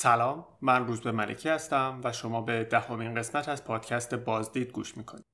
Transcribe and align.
سلام 0.00 0.46
من 0.60 0.86
روز 0.86 1.00
به 1.00 1.12
ملکی 1.12 1.48
هستم 1.48 2.00
و 2.04 2.12
شما 2.12 2.40
به 2.40 2.64
دهمین 2.64 3.14
قسمت 3.14 3.48
از 3.48 3.64
پادکست 3.64 4.14
بازدید 4.14 4.72
گوش 4.72 4.96
می‌کنید. 4.96 5.24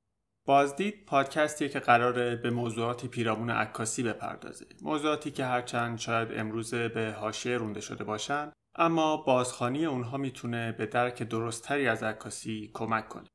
بازدید 0.47 1.07
پادکستیه 1.07 1.69
که 1.69 1.81
قراره 1.81 2.37
به 2.37 2.51
موضوعات 2.51 3.07
پیرامون 3.07 3.51
عکاسی 3.51 4.03
بپردازه. 4.03 4.67
موضوعاتی 4.83 5.31
که 5.31 5.45
هرچند 5.45 5.99
شاید 5.99 6.29
امروزه 6.33 6.89
به 6.89 7.17
حاشیه 7.21 7.57
رونده 7.57 7.81
شده 7.81 8.05
باشن 8.05 8.53
اما 8.75 9.17
بازخانی 9.17 9.87
اونها 9.87 10.17
می‌تونه 10.17 10.73
به 10.73 10.87
درک 10.87 11.23
درستتری 11.23 11.89
از 11.89 12.03
عکاسی 12.03 12.71
کمک 12.75 13.09
کنه. 13.09 13.29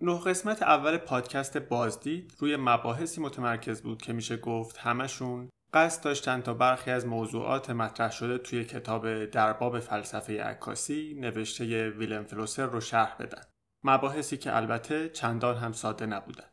نه 0.00 0.20
قسمت 0.20 0.62
اول 0.62 0.96
پادکست 0.96 1.58
بازدید 1.58 2.34
روی 2.38 2.56
مباحثی 2.56 3.20
متمرکز 3.20 3.82
بود 3.82 4.02
که 4.02 4.12
میشه 4.12 4.36
گفت 4.36 4.76
همشون 4.76 5.48
قصد 5.74 6.04
داشتن 6.04 6.40
تا 6.40 6.54
برخی 6.54 6.90
از 6.90 7.06
موضوعات 7.06 7.70
مطرح 7.70 8.10
شده 8.10 8.38
توی 8.38 8.64
کتاب 8.64 9.24
درباب 9.24 9.78
فلسفه 9.78 10.42
عکاسی 10.42 11.14
نوشته 11.20 11.90
ویلم 11.90 12.24
فلوسر 12.24 12.66
رو 12.66 12.80
شرح 12.80 13.16
بدن. 13.20 13.42
مباحثی 13.84 14.36
که 14.36 14.56
البته 14.56 15.08
چندان 15.08 15.56
هم 15.56 15.72
ساده 15.72 16.06
نبودن. 16.06 16.44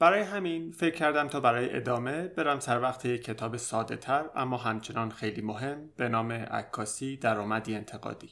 برای 0.00 0.22
همین 0.22 0.72
فکر 0.72 0.94
کردم 0.94 1.28
تا 1.28 1.40
برای 1.40 1.76
ادامه 1.76 2.28
برم 2.28 2.60
سر 2.60 2.80
وقت 2.80 3.04
یک 3.04 3.24
کتاب 3.24 3.56
ساده 3.56 3.96
تر 3.96 4.30
اما 4.34 4.56
همچنان 4.56 5.10
خیلی 5.10 5.42
مهم 5.42 5.90
به 5.96 6.08
نام 6.08 6.32
عکاسی 6.32 7.16
درآمدی 7.16 7.74
انتقادی. 7.74 8.30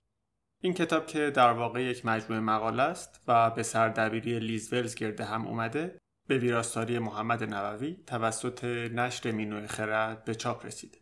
این 0.62 0.74
کتاب 0.74 1.06
که 1.06 1.30
در 1.30 1.52
واقع 1.52 1.82
یک 1.82 2.06
مجموعه 2.06 2.40
مقاله 2.40 2.82
است 2.82 3.24
و 3.28 3.50
به 3.50 3.62
سردبیری 3.62 4.38
لیز 4.38 4.72
ولز 4.72 4.94
گرده 4.94 5.24
هم 5.24 5.46
اومده 5.46 5.98
به 6.28 6.38
ویراستاری 6.38 6.98
محمد 6.98 7.54
نووی 7.54 7.96
توسط 8.06 8.64
نشر 8.64 9.30
مینو 9.30 9.66
خرد 9.66 10.24
به 10.24 10.34
چاپ 10.34 10.66
رسیده. 10.66 10.98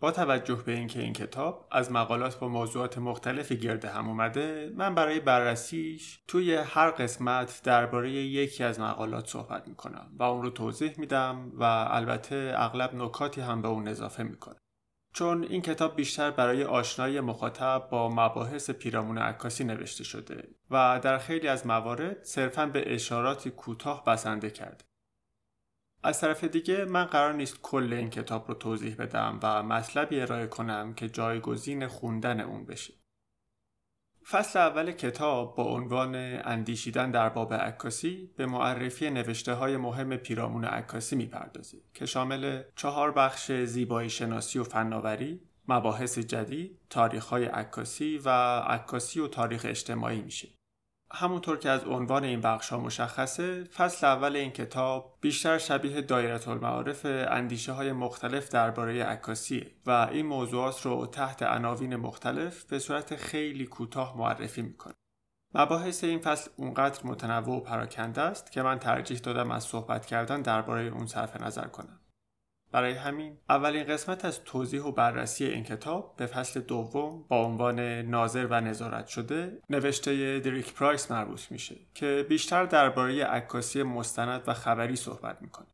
با 0.00 0.10
توجه 0.10 0.62
به 0.66 0.72
اینکه 0.72 1.00
این 1.00 1.12
کتاب 1.12 1.68
از 1.72 1.92
مقالات 1.92 2.38
با 2.38 2.48
موضوعات 2.48 2.98
مختلفی 2.98 3.56
گرده 3.56 3.88
هم 3.88 4.08
اومده 4.08 4.72
من 4.76 4.94
برای 4.94 5.20
بررسیش 5.20 6.22
توی 6.28 6.54
هر 6.54 6.90
قسمت 6.90 7.60
درباره 7.64 8.10
یکی 8.10 8.64
از 8.64 8.80
مقالات 8.80 9.26
صحبت 9.26 9.68
می‌کنم 9.68 10.10
و 10.18 10.22
اون 10.22 10.42
رو 10.42 10.50
توضیح 10.50 10.94
میدم 10.98 11.52
و 11.54 11.62
البته 11.90 12.54
اغلب 12.56 12.94
نکاتی 12.94 13.40
هم 13.40 13.62
به 13.62 13.68
اون 13.68 13.88
اضافه 13.88 14.22
می‌کنم 14.22 14.60
چون 15.12 15.44
این 15.44 15.62
کتاب 15.62 15.96
بیشتر 15.96 16.30
برای 16.30 16.64
آشنایی 16.64 17.20
مخاطب 17.20 17.88
با 17.90 18.08
مباحث 18.08 18.70
پیرامون 18.70 19.18
عکاسی 19.18 19.64
نوشته 19.64 20.04
شده 20.04 20.48
و 20.70 21.00
در 21.02 21.18
خیلی 21.18 21.48
از 21.48 21.66
موارد 21.66 22.22
صرفا 22.22 22.66
به 22.66 22.94
اشاراتی 22.94 23.50
کوتاه 23.50 24.04
بسنده 24.04 24.50
کرده. 24.50 24.84
از 26.02 26.20
طرف 26.20 26.44
دیگه 26.44 26.84
من 26.84 27.04
قرار 27.04 27.34
نیست 27.34 27.62
کل 27.62 27.92
این 27.92 28.10
کتاب 28.10 28.48
رو 28.48 28.54
توضیح 28.54 28.96
بدم 28.96 29.40
و 29.42 29.62
مطلبی 29.62 30.20
ارائه 30.20 30.46
کنم 30.46 30.94
که 30.94 31.08
جایگزین 31.08 31.86
خوندن 31.86 32.40
اون 32.40 32.66
بشه. 32.66 32.94
فصل 34.30 34.58
اول 34.58 34.92
کتاب 34.92 35.56
با 35.56 35.64
عنوان 35.64 36.14
اندیشیدن 36.44 37.10
در 37.10 37.28
باب 37.28 37.54
عکاسی 37.54 38.30
به 38.36 38.46
معرفی 38.46 39.10
نوشته 39.10 39.52
های 39.52 39.76
مهم 39.76 40.16
پیرامون 40.16 40.64
عکاسی 40.64 41.16
می‌پردازه 41.16 41.78
که 41.94 42.06
شامل 42.06 42.62
چهار 42.76 43.12
بخش 43.12 43.52
زیبایی 43.52 44.10
شناسی 44.10 44.58
و 44.58 44.64
فناوری، 44.64 45.40
مباحث 45.68 46.18
جدید، 46.18 46.78
تاریخ 46.90 47.26
های 47.26 47.44
عکاسی 47.44 48.18
و 48.24 48.28
عکاسی 48.60 49.20
و 49.20 49.28
تاریخ 49.28 49.64
اجتماعی 49.64 50.20
میشه. 50.20 50.48
همونطور 51.12 51.58
که 51.58 51.70
از 51.70 51.84
عنوان 51.84 52.24
این 52.24 52.40
بخش 52.40 52.68
ها 52.68 52.78
مشخصه 52.78 53.64
فصل 53.64 54.06
اول 54.06 54.36
این 54.36 54.50
کتاب 54.50 55.18
بیشتر 55.20 55.58
شبیه 55.58 56.00
دایره 56.00 56.48
المعارف 56.48 57.06
اندیشه 57.06 57.72
های 57.72 57.92
مختلف 57.92 58.48
درباره 58.48 59.04
عکاسیه 59.04 59.70
و 59.86 59.90
این 59.90 60.26
موضوعات 60.26 60.86
رو 60.86 61.06
تحت 61.06 61.42
عناوین 61.42 61.96
مختلف 61.96 62.64
به 62.64 62.78
صورت 62.78 63.16
خیلی 63.16 63.66
کوتاه 63.66 64.18
معرفی 64.18 64.62
می‌کنه. 64.62 64.94
مباحث 65.54 66.04
این 66.04 66.18
فصل 66.18 66.50
اونقدر 66.56 67.06
متنوع 67.06 67.56
و 67.56 67.60
پراکنده 67.60 68.20
است 68.20 68.52
که 68.52 68.62
من 68.62 68.78
ترجیح 68.78 69.18
دادم 69.18 69.50
از 69.50 69.64
صحبت 69.64 70.06
کردن 70.06 70.42
درباره 70.42 70.82
اون 70.82 71.06
صرف 71.06 71.40
نظر 71.40 71.66
کنم. 71.66 72.00
برای 72.72 72.92
همین 72.92 73.38
اولین 73.48 73.84
قسمت 73.84 74.24
از 74.24 74.44
توضیح 74.44 74.82
و 74.82 74.92
بررسی 74.92 75.44
این 75.44 75.64
کتاب 75.64 76.16
به 76.16 76.26
فصل 76.26 76.60
دوم 76.60 77.24
با 77.28 77.44
عنوان 77.44 77.80
ناظر 77.80 78.46
و 78.46 78.60
نظارت 78.60 79.06
شده 79.06 79.62
نوشته 79.70 80.40
دریک 80.40 80.74
پرایس 80.74 81.10
مربوط 81.10 81.50
میشه 81.50 81.76
که 81.94 82.26
بیشتر 82.28 82.64
درباره 82.64 83.24
عکاسی 83.24 83.82
مستند 83.82 84.42
و 84.46 84.54
خبری 84.54 84.96
صحبت 84.96 85.42
می‌کنه. 85.42 85.66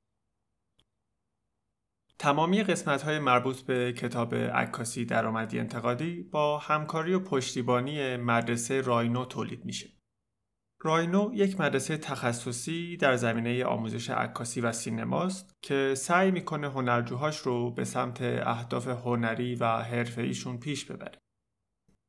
تمامی 2.19 2.62
قسمت 2.62 3.03
های 3.03 3.19
مربوط 3.19 3.61
به 3.61 3.93
کتاب 3.93 4.34
عکاسی 4.34 5.05
درآمدی 5.05 5.59
انتقادی 5.59 6.22
با 6.22 6.59
همکاری 6.59 7.15
و 7.15 7.21
پشتیبانی 7.21 8.16
مدرسه 8.16 8.81
راینو 8.81 9.25
تولید 9.25 9.65
میشه. 9.65 9.94
راینو 10.86 11.30
یک 11.34 11.60
مدرسه 11.60 11.96
تخصصی 11.96 12.96
در 12.96 13.16
زمینه 13.16 13.64
آموزش 13.64 14.10
عکاسی 14.10 14.60
و 14.60 14.72
سینماست 14.72 15.54
که 15.62 15.94
سعی 15.96 16.30
می‌کنه 16.30 16.70
هنرجوهاش 16.70 17.38
رو 17.38 17.70
به 17.70 17.84
سمت 17.84 18.22
اهداف 18.22 18.88
هنری 18.88 19.54
و 19.54 19.66
حرفه‌ایشون 19.66 20.58
پیش 20.58 20.84
ببره. 20.84 21.18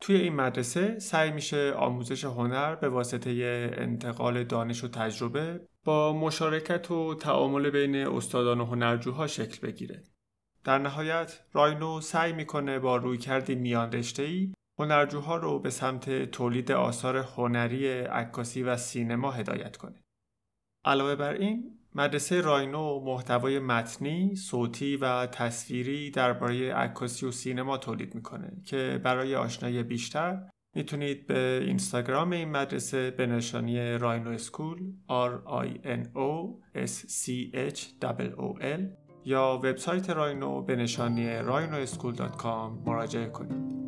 توی 0.01 0.15
این 0.15 0.35
مدرسه 0.35 0.99
سعی 0.99 1.31
میشه 1.31 1.73
آموزش 1.73 2.23
هنر 2.23 2.75
به 2.75 2.89
واسطه 2.89 3.31
انتقال 3.77 4.43
دانش 4.43 4.83
و 4.83 4.87
تجربه 4.87 5.67
با 5.83 6.13
مشارکت 6.13 6.91
و 6.91 7.15
تعامل 7.15 7.69
بین 7.69 7.95
استادان 7.95 8.61
و 8.61 8.65
هنرجوها 8.65 9.27
شکل 9.27 9.67
بگیره. 9.67 10.03
در 10.63 10.79
نهایت 10.79 11.39
راینو 11.53 12.01
سعی 12.01 12.33
می‌کنه 12.33 12.79
با 12.79 12.97
رویکردی 12.97 13.55
میان 13.55 13.91
رشته‌ای 13.91 14.53
هنرجوها 14.79 15.35
رو 15.35 15.59
به 15.59 15.69
سمت 15.69 16.31
تولید 16.31 16.71
آثار 16.71 17.17
هنری 17.17 17.87
عکاسی 17.99 18.63
و 18.63 18.77
سینما 18.77 19.31
هدایت 19.31 19.77
کنه. 19.77 20.03
علاوه 20.85 21.15
بر 21.15 21.33
این 21.33 21.71
مدرسه 21.95 22.41
راینو 22.41 22.99
محتوای 22.99 23.59
متنی، 23.59 24.35
صوتی 24.35 24.97
و 24.97 25.25
تصویری 25.25 26.11
درباره 26.11 26.73
عکاسی 26.73 27.25
و 27.25 27.31
سینما 27.31 27.77
تولید 27.77 28.15
می‌کنه 28.15 28.51
که 28.65 29.01
برای 29.03 29.35
آشنایی 29.35 29.83
بیشتر 29.83 30.49
می‌تونید 30.75 31.27
به 31.27 31.61
اینستاگرام 31.63 32.31
این 32.31 32.49
مدرسه 32.49 33.11
به 33.11 33.25
نشانی 33.25 33.97
راینو 33.97 34.29
اسکول 34.29 34.93
R 35.09 35.63
I 35.65 35.85
N 35.85 36.03
O 36.15 36.61
S 36.75 36.91
C 36.91 37.53
H 37.73 37.79
O 38.37 38.61
L 38.61 38.81
یا 39.25 39.61
وبسایت 39.63 40.09
راینو 40.09 40.61
به 40.61 40.75
نشانی 40.75 41.39
rhinoeschool.com 41.39 42.85
مراجعه 42.85 43.29
کنید. 43.29 43.84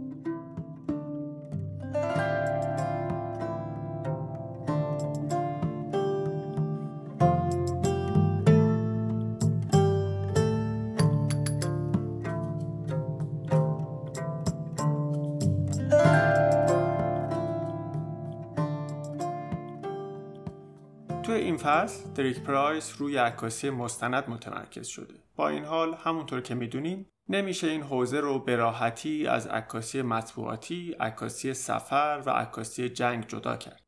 فصل 21.87 22.09
دریک 22.13 22.39
پرایس 22.39 22.95
روی 22.97 23.17
عکاسی 23.17 23.69
مستند 23.69 24.29
متمرکز 24.29 24.87
شده 24.87 25.13
با 25.35 25.49
این 25.49 25.65
حال 25.65 25.93
همونطور 25.93 26.41
که 26.41 26.55
می‌دونیم 26.55 27.09
نمیشه 27.29 27.67
این 27.67 27.81
حوزه 27.83 28.19
رو 28.19 28.39
به 28.39 28.55
راحتی 28.55 29.27
از 29.27 29.47
عکاسی 29.47 30.01
مطبوعاتی، 30.01 30.95
عکاسی 30.99 31.53
سفر 31.53 32.23
و 32.25 32.29
عکاسی 32.29 32.89
جنگ 32.89 33.27
جدا 33.27 33.57
کرد. 33.57 33.83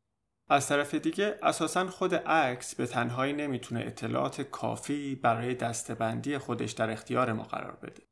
از 0.49 0.67
طرف 0.67 0.95
دیگه 0.95 1.35
اساسا 1.43 1.87
خود 1.87 2.15
عکس 2.15 2.75
به 2.75 2.85
تنهایی 2.85 3.33
نمی‌تونه 3.33 3.79
اطلاعات 3.79 4.41
کافی 4.41 5.15
برای 5.15 5.55
دستبندی 5.55 6.37
خودش 6.37 6.71
در 6.71 6.89
اختیار 6.89 7.33
ما 7.33 7.43
قرار 7.43 7.77
بده. 7.83 8.03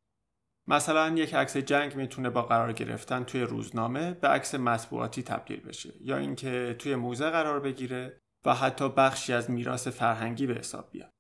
مثلا 0.67 1.15
یک 1.15 1.33
عکس 1.33 1.57
جنگ 1.57 1.95
می‌تونه 1.95 2.29
با 2.29 2.41
قرار 2.41 2.73
گرفتن 2.73 3.23
توی 3.23 3.41
روزنامه 3.41 4.13
به 4.13 4.27
عکس 4.27 4.55
مطبوعاتی 4.55 5.23
تبدیل 5.23 5.59
بشه 5.59 5.93
یا 6.01 6.17
اینکه 6.17 6.75
توی 6.79 6.95
موزه 6.95 7.29
قرار 7.29 7.59
بگیره 7.59 8.21
و 8.45 8.55
حتی 8.55 8.89
بخشی 8.89 9.33
از 9.33 9.51
میراث 9.51 9.87
فرهنگی 9.87 10.47
به 10.47 10.53
حساب 10.53 10.91
بیاد. 10.91 11.11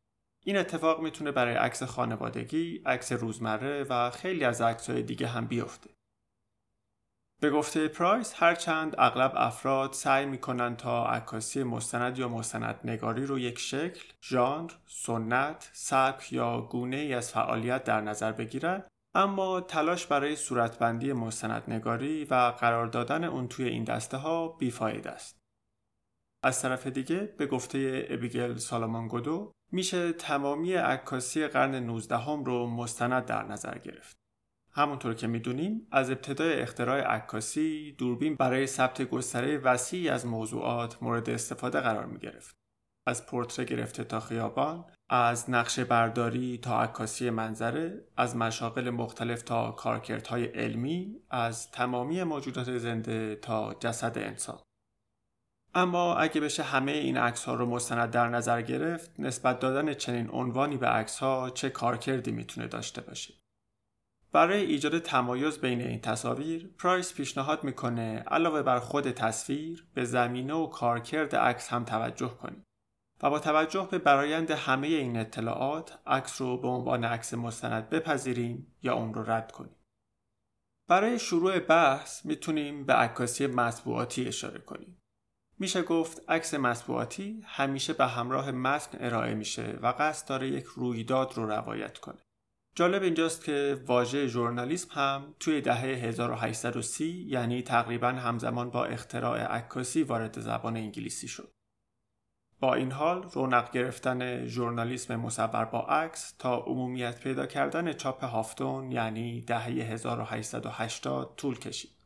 این 0.45 0.57
اتفاق 0.57 1.01
می‌تونه 1.01 1.31
برای 1.31 1.55
عکس 1.55 1.83
خانوادگی، 1.83 2.81
عکس 2.85 3.11
روزمره 3.11 3.83
و 3.83 4.09
خیلی 4.09 4.43
از 4.45 4.61
عکسهای 4.61 5.03
دیگه 5.03 5.27
هم 5.27 5.47
بیفته. 5.47 5.89
به 7.41 7.49
گفته 7.49 7.87
پرایس 7.87 8.33
هرچند 8.35 8.95
اغلب 8.97 9.33
افراد 9.35 9.93
سعی 9.93 10.25
می‌کنن 10.25 10.75
تا 10.75 11.05
عکاسی 11.05 11.63
مستند 11.63 12.19
یا 12.19 12.29
مستند 12.29 12.79
نگاری 12.83 13.25
رو 13.25 13.39
یک 13.39 13.59
شکل، 13.59 14.13
ژانر، 14.23 14.71
سنت، 14.85 15.69
سبک 15.73 16.33
یا 16.33 16.61
گونه 16.61 16.97
ای 16.97 17.13
از 17.13 17.31
فعالیت 17.31 17.83
در 17.83 18.01
نظر 18.01 18.31
بگیرن 18.31 18.83
اما 19.15 19.61
تلاش 19.61 20.05
برای 20.05 20.35
صورتبندی 20.35 21.13
نگاری 21.67 22.25
و 22.25 22.53
قرار 22.59 22.87
دادن 22.87 23.23
اون 23.23 23.47
توی 23.47 23.67
این 23.67 23.83
دسته 23.83 24.17
ها 24.17 24.47
بیفاید 24.47 25.07
است. 25.07 25.36
از 26.47 26.61
طرف 26.61 26.87
دیگه 26.87 27.33
به 27.37 27.45
گفته 27.45 28.07
ابیگل 28.09 28.55
سالامان 28.55 29.09
میشه 29.71 30.13
تمامی 30.13 30.73
عکاسی 30.73 31.47
قرن 31.47 31.75
19 31.75 32.17
هم 32.17 32.43
رو 32.43 32.67
مستند 32.67 33.25
در 33.25 33.43
نظر 33.43 33.77
گرفت. 33.77 34.17
همونطور 34.71 35.13
که 35.13 35.27
می‌دونیم 35.27 35.87
از 35.91 36.09
ابتدای 36.09 36.61
اختراع 36.61 36.99
عکاسی 36.99 37.95
دوربین 37.97 38.35
برای 38.35 38.67
ثبت 38.67 39.01
گستره 39.01 39.57
وسیعی 39.57 40.09
از 40.09 40.25
موضوعات 40.25 41.03
مورد 41.03 41.29
استفاده 41.29 41.79
قرار 41.79 42.05
می 42.05 42.19
گرفت. 42.19 42.55
از 43.07 43.25
پورتره 43.25 43.65
گرفته 43.65 44.03
تا 44.03 44.19
خیابان، 44.19 44.85
از 45.09 45.49
نقشه 45.49 45.83
برداری 45.83 46.57
تا 46.57 46.81
عکاسی 46.81 47.29
منظره، 47.29 48.07
از 48.17 48.35
مشاغل 48.35 48.89
مختلف 48.89 49.41
تا 49.41 49.71
کارکردهای 49.71 50.45
علمی، 50.45 51.15
از 51.29 51.71
تمامی 51.71 52.23
موجودات 52.23 52.77
زنده 52.77 53.35
تا 53.35 53.73
جسد 53.73 54.17
انسان. 54.17 54.59
اما 55.75 56.15
اگه 56.15 56.41
بشه 56.41 56.63
همه 56.63 56.91
این 56.91 57.17
عکس 57.17 57.45
ها 57.45 57.53
رو 57.53 57.65
مستند 57.65 58.11
در 58.11 58.29
نظر 58.29 58.61
گرفت 58.61 59.19
نسبت 59.19 59.59
دادن 59.59 59.93
چنین 59.93 60.29
عنوانی 60.29 60.77
به 60.77 60.87
عکس 60.87 61.19
ها 61.19 61.49
چه 61.49 61.69
کارکردی 61.69 62.31
می‌تونه 62.31 62.67
داشته 62.67 63.01
باشه؟ 63.01 63.33
برای 64.31 64.65
ایجاد 64.65 64.99
تمایز 64.99 65.59
بین 65.59 65.81
این 65.81 66.01
تصاویر 66.01 66.69
پرایس 66.79 67.13
پیشنهاد 67.13 67.63
می‌کنه 67.63 68.23
علاوه 68.27 68.61
بر 68.61 68.79
خود 68.79 69.11
تصویر 69.11 69.87
به 69.93 70.05
زمینه 70.05 70.53
و 70.53 70.67
کارکرد 70.67 71.35
عکس 71.35 71.69
هم 71.69 71.83
توجه 71.83 72.29
کنیم 72.29 72.63
و 73.23 73.29
با 73.29 73.39
توجه 73.39 73.87
به 73.91 73.97
برایند 73.97 74.51
همه 74.51 74.87
این 74.87 75.17
اطلاعات 75.17 75.99
عکس 76.07 76.41
رو 76.41 76.57
به 76.57 76.67
عنوان 76.67 77.03
عکس 77.03 77.33
مستند 77.33 77.89
بپذیریم 77.89 78.75
یا 78.83 78.95
اون 78.95 79.13
رو 79.13 79.31
رد 79.31 79.51
کنیم. 79.51 79.75
برای 80.89 81.19
شروع 81.19 81.59
بحث 81.59 82.25
می‌تونیم 82.25 82.85
به 82.85 82.93
عکاسی 82.93 83.47
مطبوعاتی 83.47 84.27
اشاره 84.27 84.59
کنیم. 84.59 85.01
میشه 85.59 85.81
گفت 85.81 86.21
عکس 86.29 86.53
مطبوعاتی 86.53 87.41
همیشه 87.45 87.93
به 87.93 88.07
همراه 88.07 88.51
متن 88.51 88.97
ارائه 89.01 89.33
میشه 89.33 89.79
و 89.81 89.93
قصد 89.99 90.27
داره 90.27 90.47
یک 90.47 90.65
رویداد 90.65 91.33
رو 91.35 91.45
روایت 91.45 91.97
کنه. 91.97 92.17
جالب 92.75 93.03
اینجاست 93.03 93.43
که 93.43 93.83
واژه 93.85 94.27
ژورنالیسم 94.27 94.89
هم 94.91 95.35
توی 95.39 95.61
دهه 95.61 95.81
1830 95.81 97.25
یعنی 97.27 97.61
تقریبا 97.61 98.07
همزمان 98.07 98.69
با 98.69 98.85
اختراع 98.85 99.39
عکاسی 99.39 100.03
وارد 100.03 100.39
زبان 100.39 100.77
انگلیسی 100.77 101.27
شد. 101.27 101.51
با 102.59 102.73
این 102.73 102.91
حال 102.91 103.23
رونق 103.23 103.71
گرفتن 103.71 104.45
ژورنالیسم 104.45 105.15
مصور 105.15 105.65
با 105.65 105.79
عکس 105.79 106.31
تا 106.39 106.57
عمومیت 106.57 107.19
پیدا 107.19 107.45
کردن 107.45 107.93
چاپ 107.93 108.23
هافتون 108.23 108.91
یعنی 108.91 109.41
دهه 109.41 109.65
1880 109.65 111.35
طول 111.37 111.59
کشید. 111.59 111.96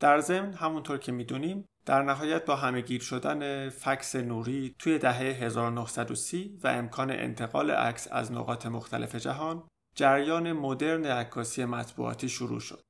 در 0.00 0.20
ضمن 0.20 0.52
همونطور 0.52 0.98
که 0.98 1.12
می‌دونیم 1.12 1.68
در 1.86 2.02
نهایت 2.02 2.44
با 2.44 2.56
همهگیر 2.56 3.00
شدن 3.00 3.68
فکس 3.68 4.16
نوری 4.16 4.74
توی 4.78 4.98
دهه 4.98 5.16
1930 5.16 6.58
و 6.62 6.68
امکان 6.68 7.10
انتقال 7.10 7.70
عکس 7.70 8.08
از 8.10 8.32
نقاط 8.32 8.66
مختلف 8.66 9.14
جهان 9.14 9.68
جریان 9.94 10.52
مدرن 10.52 11.04
عکاسی 11.04 11.64
مطبوعاتی 11.64 12.28
شروع 12.28 12.60
شد. 12.60 12.82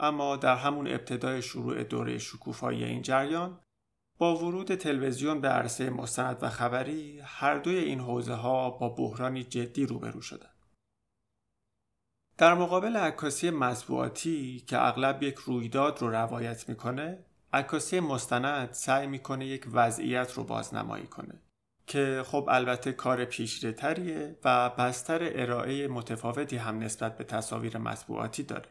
اما 0.00 0.36
در 0.36 0.56
همون 0.56 0.88
ابتدای 0.88 1.42
شروع 1.42 1.82
دوره 1.82 2.18
شکوفایی 2.18 2.84
این 2.84 3.02
جریان 3.02 3.60
با 4.18 4.36
ورود 4.36 4.74
تلویزیون 4.74 5.40
به 5.40 5.48
عرصه 5.48 5.90
مستند 5.90 6.42
و 6.42 6.48
خبری 6.48 7.20
هر 7.24 7.58
دوی 7.58 7.76
این 7.76 8.00
حوزه 8.00 8.34
ها 8.34 8.70
با 8.70 8.88
بحرانی 8.88 9.44
جدی 9.44 9.86
روبرو 9.86 10.20
شدند. 10.20 10.55
در 12.38 12.54
مقابل 12.54 12.96
عکاسی 12.96 13.50
مطبوعاتی 13.50 14.60
که 14.60 14.86
اغلب 14.86 15.22
یک 15.22 15.34
رویداد 15.34 16.02
رو 16.02 16.10
روایت 16.10 16.68
می‌کنه 16.68 17.24
عکاسی 17.52 18.00
مستند 18.00 18.72
سعی 18.72 19.06
می‌کنه 19.06 19.46
یک 19.46 19.66
وضعیت 19.72 20.32
رو 20.32 20.44
بازنمایی 20.44 21.06
کنه 21.06 21.42
که 21.86 22.22
خب 22.26 22.48
البته 22.50 22.92
کار 22.92 23.24
پیشرهتریه 23.24 24.38
و 24.44 24.70
بستر 24.70 25.18
ارائه 25.22 25.88
متفاوتی 25.88 26.56
هم 26.56 26.78
نسبت 26.78 27.16
به 27.16 27.24
تصاویر 27.24 27.78
مطبوعاتی 27.78 28.42
داره. 28.42 28.68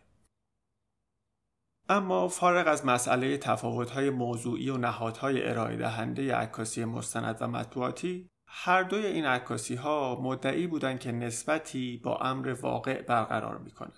اما 1.90 2.28
فارغ 2.28 2.68
از 2.68 2.86
مسئله 2.86 3.38
تفاوت‌های 3.38 4.10
موضوعی 4.10 4.70
و 4.70 4.78
نهادهای 4.78 5.50
ارائه 5.50 5.78
دهنده 5.78 6.36
عکاسی 6.36 6.86
مستند 6.86 7.38
و 7.42 7.48
مطبوعاتی 7.48 8.30
هر 8.58 8.84
دوی 8.84 9.06
این 9.06 9.26
عکاسی 9.26 9.76
ها 9.76 10.22
مدعی 10.22 10.68
بودند 10.68 11.00
که 11.00 11.12
نسبتی 11.12 11.98
با 11.98 12.18
امر 12.18 12.50
واقع 12.62 13.02
برقرار 13.02 13.58
می‌کنه 13.58 13.94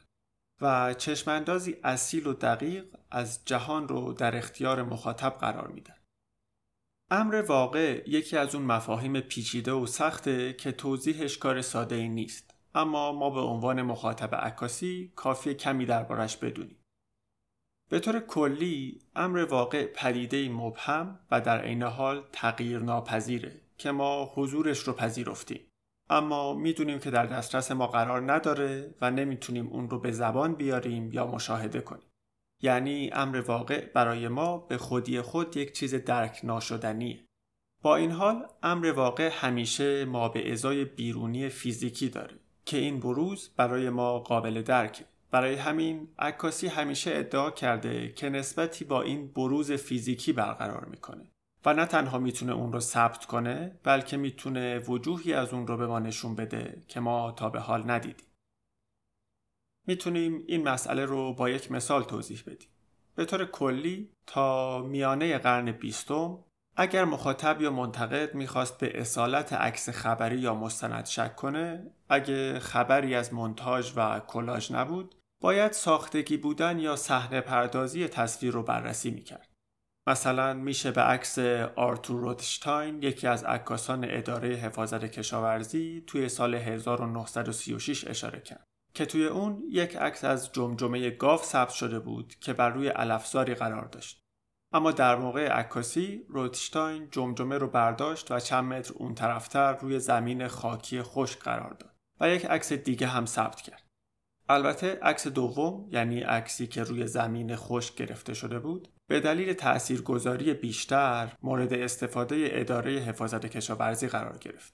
و 0.61 0.93
چشماندازی 0.93 1.75
اصیل 1.83 2.27
و 2.27 2.33
دقیق 2.33 2.85
از 3.11 3.45
جهان 3.45 3.87
رو 3.87 4.13
در 4.13 4.37
اختیار 4.37 4.83
مخاطب 4.83 5.29
قرار 5.29 5.67
میدن. 5.67 5.95
امر 7.11 7.41
واقع 7.41 8.03
یکی 8.07 8.37
از 8.37 8.55
اون 8.55 8.65
مفاهیم 8.65 9.19
پیچیده 9.19 9.71
و 9.71 9.85
سخته 9.85 10.53
که 10.53 10.71
توضیحش 10.71 11.37
کار 11.37 11.61
ساده 11.61 12.07
نیست 12.07 12.55
اما 12.75 13.11
ما 13.11 13.29
به 13.29 13.41
عنوان 13.41 13.81
مخاطب 13.81 14.35
عکاسی 14.35 15.11
کافی 15.15 15.53
کمی 15.53 15.85
دربارش 15.85 16.37
بدونیم. 16.37 16.83
به 17.89 17.99
طور 17.99 18.19
کلی 18.19 19.01
امر 19.15 19.37
واقع 19.37 19.85
پدیده 19.85 20.49
مبهم 20.49 21.19
و 21.31 21.41
در 21.41 21.61
عین 21.61 21.83
حال 21.83 22.23
تغییر 22.31 22.79
ناپذیره 22.79 23.66
که 23.77 23.91
ما 23.91 24.31
حضورش 24.35 24.79
رو 24.79 24.93
پذیرفتیم. 24.93 25.61
اما 26.09 26.53
می‌دونیم 26.53 26.99
که 26.99 27.11
در 27.11 27.25
دسترس 27.25 27.71
ما 27.71 27.87
قرار 27.87 28.31
نداره 28.31 28.95
و 29.01 29.11
نمی‌تونیم 29.11 29.67
اون 29.67 29.89
رو 29.89 29.99
به 29.99 30.11
زبان 30.11 30.55
بیاریم 30.55 31.11
یا 31.13 31.27
مشاهده 31.27 31.81
کنیم. 31.81 32.07
یعنی 32.61 33.09
امر 33.13 33.41
واقع 33.41 33.85
برای 33.85 34.27
ما 34.27 34.57
به 34.57 34.77
خودی 34.77 35.21
خود 35.21 35.57
یک 35.57 35.71
چیز 35.71 35.95
درک 35.95 36.39
ناشدنیه. 36.43 37.25
با 37.81 37.95
این 37.95 38.11
حال 38.11 38.47
امر 38.63 38.91
واقع 38.91 39.29
همیشه 39.29 40.05
ما 40.05 40.29
به 40.29 40.51
ازای 40.51 40.85
بیرونی 40.85 41.49
فیزیکی 41.49 42.09
داره 42.09 42.39
که 42.65 42.77
این 42.77 42.99
بروز 42.99 43.49
برای 43.57 43.89
ما 43.89 44.19
قابل 44.19 44.61
درکه. 44.61 45.05
برای 45.31 45.55
همین 45.55 46.07
عکاسی 46.19 46.67
همیشه 46.67 47.11
ادعا 47.15 47.51
کرده 47.51 48.13
که 48.13 48.29
نسبتی 48.29 48.85
با 48.85 49.01
این 49.01 49.27
بروز 49.27 49.71
فیزیکی 49.71 50.33
برقرار 50.33 50.85
می‌کنه. 50.85 51.31
و 51.65 51.73
نه 51.73 51.85
تنها 51.85 52.17
می‌تونه 52.17 52.53
اون 52.53 52.73
رو 52.73 52.79
ثبت 52.79 53.25
کنه 53.25 53.79
بلکه 53.83 54.17
می‌تونه 54.17 54.79
وجوهی 54.79 55.33
از 55.33 55.53
اون 55.53 55.67
رو 55.67 55.77
به 55.77 55.87
ما 55.87 55.99
نشون 55.99 56.35
بده 56.35 56.83
که 56.87 56.99
ما 56.99 57.31
تا 57.31 57.49
به 57.49 57.59
حال 57.59 57.91
ندیدیم. 57.91 58.27
می‌تونیم 59.87 60.43
این 60.47 60.69
مسئله 60.69 61.05
رو 61.05 61.33
با 61.33 61.49
یک 61.49 61.71
مثال 61.71 62.03
توضیح 62.03 62.43
بدیم. 62.47 62.69
به 63.15 63.25
طور 63.25 63.45
کلی 63.45 64.11
تا 64.25 64.81
میانه 64.81 65.37
قرن 65.37 65.71
بیستم 65.71 66.43
اگر 66.75 67.05
مخاطب 67.05 67.61
یا 67.61 67.71
منتقد 67.71 68.35
می‌خواست 68.35 68.77
به 68.77 69.01
اصالت 69.01 69.53
عکس 69.53 69.89
خبری 69.89 70.37
یا 70.37 70.55
مستند 70.55 71.05
شک 71.05 71.35
کنه 71.35 71.91
اگه 72.09 72.59
خبری 72.59 73.15
از 73.15 73.33
منتاج 73.33 73.93
و 73.95 74.19
کلاژ 74.19 74.71
نبود 74.71 75.15
باید 75.41 75.71
ساختگی 75.71 76.37
بودن 76.37 76.79
یا 76.79 76.95
صحنه 76.95 77.41
پردازی 77.41 78.07
تصویر 78.07 78.53
رو 78.53 78.63
بررسی 78.63 79.11
می‌کرد. 79.11 79.46
مثلا 80.07 80.53
میشه 80.53 80.91
به 80.91 81.01
عکس 81.01 81.39
آرتور 81.75 82.21
روتشتاین 82.21 83.03
یکی 83.03 83.27
از 83.27 83.43
عکاسان 83.43 84.05
اداره 84.09 84.55
حفاظت 84.55 85.05
کشاورزی 85.05 86.03
توی 86.07 86.29
سال 86.29 86.55
1936 86.55 88.07
اشاره 88.07 88.39
کرد. 88.39 88.63
که 88.93 89.05
توی 89.05 89.25
اون 89.25 89.63
یک 89.69 89.95
عکس 89.95 90.23
از 90.23 90.51
جمجمه 90.51 91.09
گاو 91.09 91.37
ثبت 91.37 91.69
شده 91.69 91.99
بود 91.99 92.35
که 92.41 92.53
بر 92.53 92.69
روی 92.69 92.87
علفزاری 92.87 93.55
قرار 93.55 93.85
داشت. 93.85 94.23
اما 94.73 94.91
در 94.91 95.15
موقع 95.15 95.47
عکاسی 95.47 96.25
روتشتاین 96.29 97.09
جمجمه 97.11 97.57
رو 97.57 97.67
برداشت 97.67 98.31
و 98.31 98.39
چند 98.39 98.73
متر 98.73 98.93
اون 98.93 99.15
طرفتر 99.15 99.73
روی 99.73 99.99
زمین 99.99 100.47
خاکی 100.47 101.01
خشک 101.01 101.39
قرار 101.39 101.73
داد 101.73 101.95
و 102.19 102.29
یک 102.29 102.45
عکس 102.45 102.73
دیگه 102.73 103.07
هم 103.07 103.25
ثبت 103.25 103.61
کرد. 103.61 103.83
البته 104.49 104.99
عکس 105.01 105.27
دوم 105.27 105.87
یعنی 105.91 106.21
عکسی 106.21 106.67
که 106.67 106.83
روی 106.83 107.07
زمین 107.07 107.55
خشک 107.55 107.95
گرفته 107.95 108.33
شده 108.33 108.59
بود 108.59 108.87
به 109.09 109.19
دلیل 109.19 109.53
تاثیرگذاری 109.53 110.53
بیشتر 110.53 111.33
مورد 111.41 111.73
استفاده 111.73 112.49
اداره 112.51 112.91
حفاظت 112.91 113.45
کشاورزی 113.45 114.07
قرار 114.07 114.37
گرفت. 114.37 114.73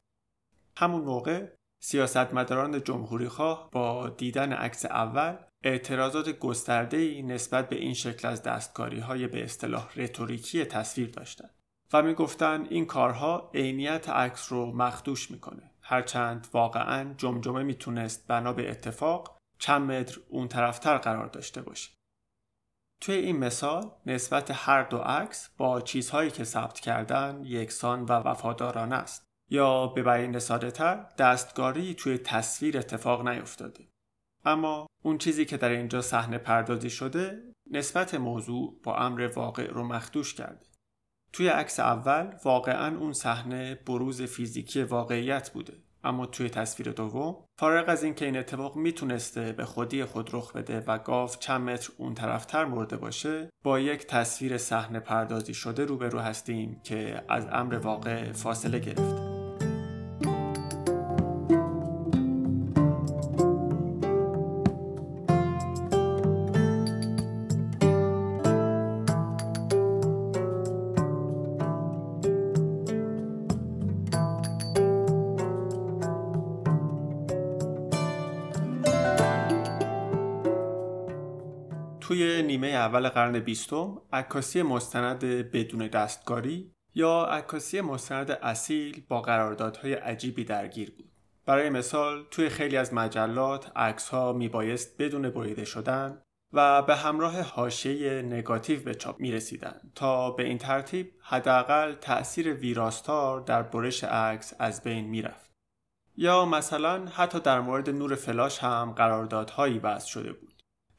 همون 0.78 1.02
موقع 1.02 1.48
سیاستمداران 1.80 2.84
جمهوری 2.84 3.28
خواه 3.28 3.70
با 3.72 4.10
دیدن 4.10 4.54
عکس 4.54 4.86
اول 4.86 5.36
اعتراضات 5.64 6.30
گسترده 6.40 7.22
نسبت 7.22 7.70
به 7.70 7.76
این 7.76 7.94
شکل 7.94 8.28
از 8.28 8.44
دستکاری 8.44 9.00
های 9.00 9.28
به 9.28 9.44
اصطلاح 9.44 9.90
رتوریکی 9.96 10.66
تصویر 10.66 11.10
داشتند 11.10 11.54
و 11.94 12.02
می‌گفتند 12.02 12.68
این 12.70 12.86
کارها 12.86 13.52
عینیت 13.54 14.10
عکس 14.10 14.52
رو 14.52 14.72
مخدوش 14.76 15.32
می‌کنه 15.32 15.72
هرچند 15.82 16.48
واقعا 16.54 17.14
جمجمه 17.18 17.64
می‌تونست 17.64 18.28
بنا 18.28 18.54
به 18.54 18.72
اتفاق 18.72 19.38
چند 19.60 19.92
متر 19.92 20.20
اون 20.30 20.48
طرفتر 20.48 20.98
قرار 20.98 21.28
داشته 21.28 21.62
باشه 21.62 21.92
توی 23.04 23.16
این 23.16 23.38
مثال 23.38 23.92
نسبت 24.06 24.52
هر 24.54 24.84
دو 24.84 24.98
عکس 24.98 25.50
با 25.58 25.82
چیزهایی 25.82 26.32
که 26.32 26.44
ثبت 26.44 26.80
کردن 26.80 27.42
یکسان 27.46 28.04
و 28.04 28.12
وفادارانه 28.12 28.96
است. 28.96 29.26
یا 29.50 29.88
به 29.88 30.04
بیان 30.04 30.40
ساده 30.40 30.72
تر 30.72 31.06
دستگاری 31.18 31.94
توی 31.94 32.18
تصویر 32.18 32.78
اتفاق 32.78 33.28
نیفتاده. 33.28 33.88
اما 34.46 34.88
اون 35.04 35.18
چیزی 35.18 35.46
که 35.46 35.58
در 35.58 35.70
اینجا 35.70 36.02
صحنه 36.02 36.38
پردازی 36.38 36.90
شده 36.90 37.54
نسبت 37.72 38.16
موضوع 38.16 38.80
با 38.84 38.98
امر 38.98 39.32
واقع 39.36 39.68
رو 39.68 39.84
مخدوش 39.84 40.34
کرده. 40.34 40.66
توی 41.34 41.48
عکس 41.48 41.80
اول 41.80 42.36
واقعا 42.44 42.98
اون 42.98 43.14
صحنه 43.14 43.76
بروز 43.76 44.22
فیزیکی 44.22 44.84
واقعیت 44.84 45.50
بوده. 45.50 45.84
اما 46.04 46.26
توی 46.26 46.50
تصویر 46.50 46.92
دوم 46.92 47.36
فارغ 47.60 47.90
از 47.90 48.04
اینکه 48.04 48.26
این 48.26 48.38
اتفاق 48.38 48.76
می‌تونسته 48.76 49.52
به 49.52 49.66
خودی 49.66 50.06
خود 50.06 50.30
رخ 50.34 50.52
بده 50.54 50.80
و 50.88 50.98
گاو 50.98 51.30
چند 51.40 51.62
متر 51.62 51.90
اون 51.98 52.14
طرفتر 52.14 52.66
مرده 52.66 52.98
باشه 52.98 53.50
با 53.64 53.80
یک 53.80 54.08
تصویر 54.08 54.58
صحنه 54.58 55.00
پردازی 55.00 55.54
شده 55.54 55.86
روبرو 55.86 56.20
هستیم 56.20 56.82
که 56.84 57.24
از 57.30 57.48
امر 57.52 57.76
واقع 57.76 58.32
فاصله 58.32 58.80
گرفته 58.80 59.33
اول 82.94 83.10
قرن 83.10 83.40
بیستم 83.40 84.02
عکاسی 84.14 84.62
مستند 84.62 85.20
بدون 85.26 85.88
دستکاری 85.88 86.72
یا 86.96 87.24
عکاسی 87.24 87.82
مستند 87.82 88.32
اصیل 88.32 89.04
با 89.08 89.22
قراردادهای 89.22 89.94
عجیبی 89.94 90.44
درگیر 90.44 90.92
بود. 90.92 91.12
برای 91.46 91.70
مثال 91.70 92.26
توی 92.32 92.50
خیلی 92.50 92.78
از 92.78 92.94
مجلات 92.94 93.72
عکس 93.76 94.10
ها 94.10 94.34
میبایست 94.34 94.96
بدون 95.00 95.30
بریده 95.30 95.66
شدن 95.66 96.22
و 96.54 96.82
به 96.82 96.96
همراه 96.96 97.42
حاشیه 97.42 98.22
نگاتیو 98.22 98.84
به 98.84 98.96
چاپ 98.96 99.20
می 99.20 99.32
رسیدن 99.32 99.82
تا 99.96 100.32
به 100.32 100.44
این 100.44 100.58
ترتیب 100.58 101.12
حداقل 101.22 101.94
تأثیر 101.94 102.54
ویراستار 102.54 103.42
در 103.42 103.64
برش 103.64 104.04
عکس 104.04 104.54
از 104.60 104.84
بین 104.84 105.06
می 105.06 105.22
رفت. 105.22 105.52
یا 106.18 106.46
مثلا 106.46 107.06
حتی 107.06 107.40
در 107.40 107.60
مورد 107.60 107.90
نور 107.90 108.16
فلاش 108.16 108.60
هم 108.60 108.92
قراردادهایی 108.92 109.80
بحث 109.80 110.06
شده 110.06 110.34
بود. 110.34 110.53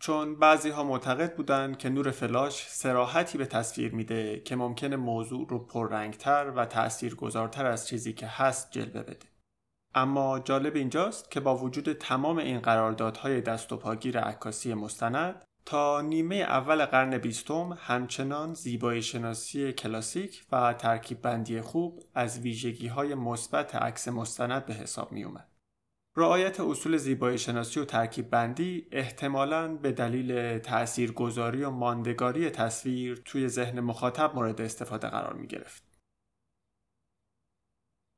چون 0.05 0.37
بعضی 0.37 0.71
ها 0.71 0.85
معتقد 0.85 1.37
بودند 1.37 1.79
که 1.79 1.89
نور 1.89 2.11
فلاش 2.11 2.67
سراحتی 2.69 3.39
به 3.39 3.47
تصویر 3.47 3.95
میده 3.95 4.41
که 4.41 4.57
ممکنه 4.57 4.97
موضوع 4.97 5.47
رو 5.49 5.59
پررنگتر 5.59 6.53
و 6.57 6.65
تاثیرگذارتر 6.65 7.67
از 7.67 7.89
چیزی 7.89 8.13
که 8.13 8.27
هست 8.27 8.71
جلوه 8.71 9.03
بده. 9.03 9.27
اما 9.95 10.39
جالب 10.39 10.77
اینجاست 10.77 11.31
که 11.31 11.41
با 11.41 11.57
وجود 11.57 11.93
تمام 11.93 12.39
این 12.39 12.61
قراردادهای 12.61 13.41
دست 13.41 13.73
و 13.73 13.77
پاگیر 13.77 14.19
عکاسی 14.21 14.75
مستند 14.75 15.45
تا 15.67 16.01
نیمه 16.01 16.37
اول 16.37 16.87
قرن 16.87 17.19
بیستم 17.19 17.79
همچنان 17.81 18.55
زیبایی 18.55 19.03
شناسی 19.03 19.73
کلاسیک 19.73 20.45
و 20.53 20.73
ترکیب 20.73 21.23
بندی 21.23 21.61
خوب 21.61 22.03
از 22.15 22.41
ویژگی 22.41 22.87
های 22.87 23.15
مثبت 23.15 23.75
عکس 23.75 24.09
مستند 24.09 24.67
به 24.67 24.75
حساب 24.75 25.13
می 25.13 25.25
اومد. 25.25 25.54
رعایت 26.17 26.61
اصول 26.61 26.97
زیبایی 26.97 27.39
شناسی 27.39 27.81
و 27.81 27.85
ترکیب 27.85 28.31
بندی 28.31 28.89
احتمالاً 28.93 29.77
به 29.77 29.93
دلیل 29.93 30.59
تاثیرگذاری 30.59 31.65
و 31.65 31.71
ماندگاری 31.71 32.51
تصویر 32.51 33.23
توی 33.25 33.49
ذهن 33.49 33.81
مخاطب 33.81 34.35
مورد 34.35 34.61
استفاده 34.61 35.09
قرار 35.09 35.33
می 35.33 35.47
گرفت. 35.47 35.83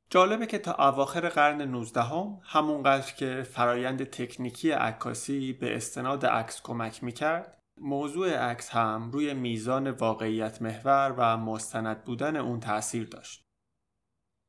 جالبه 0.09 0.45
که 0.45 0.57
تا 0.57 0.73
اواخر 0.73 1.29
قرن 1.29 1.61
19 1.61 2.01
هم 2.01 2.39
همونقدر 2.43 3.15
که 3.15 3.43
فرایند 3.43 4.03
تکنیکی 4.03 4.71
عکاسی 4.71 5.53
به 5.53 5.75
استناد 5.75 6.25
عکس 6.25 6.61
کمک 6.61 7.03
می‌کرد 7.03 7.59
موضوع 7.81 8.37
عکس 8.37 8.69
هم 8.69 9.11
روی 9.11 9.33
میزان 9.33 9.91
واقعیت 9.91 10.61
محور 10.61 11.15
و 11.17 11.37
مستند 11.37 12.03
بودن 12.03 12.35
اون 12.35 12.59
تاثیر 12.59 13.07
داشت. 13.07 13.46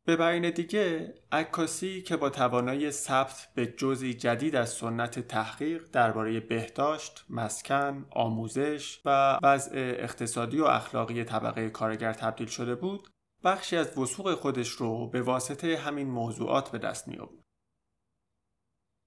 به 0.08 0.16
بیان 0.16 0.50
دیگه 0.50 1.14
عکاسی 1.32 2.02
که 2.02 2.16
با 2.16 2.30
توانایی 2.30 2.90
ثبت 2.90 3.48
به 3.54 3.66
جزی 3.66 4.14
جدید 4.14 4.56
از 4.56 4.68
سنت 4.70 5.18
تحقیق 5.18 5.90
درباره 5.92 6.40
بهداشت، 6.40 7.24
مسکن، 7.30 8.06
آموزش 8.10 9.00
و 9.04 9.38
وضع 9.42 9.72
اقتصادی 9.74 10.60
و 10.60 10.64
اخلاقی 10.64 11.24
طبقه 11.24 11.70
کارگر 11.70 12.12
تبدیل 12.12 12.46
شده 12.46 12.74
بود، 12.74 13.08
بخشی 13.44 13.76
از 13.76 13.98
وسوق 13.98 14.34
خودش 14.34 14.68
رو 14.68 15.10
به 15.10 15.22
واسطه 15.22 15.76
همین 15.76 16.10
موضوعات 16.10 16.70
به 16.70 16.78
دست 16.78 17.08
می 17.08 17.16
آورد. 17.16 17.44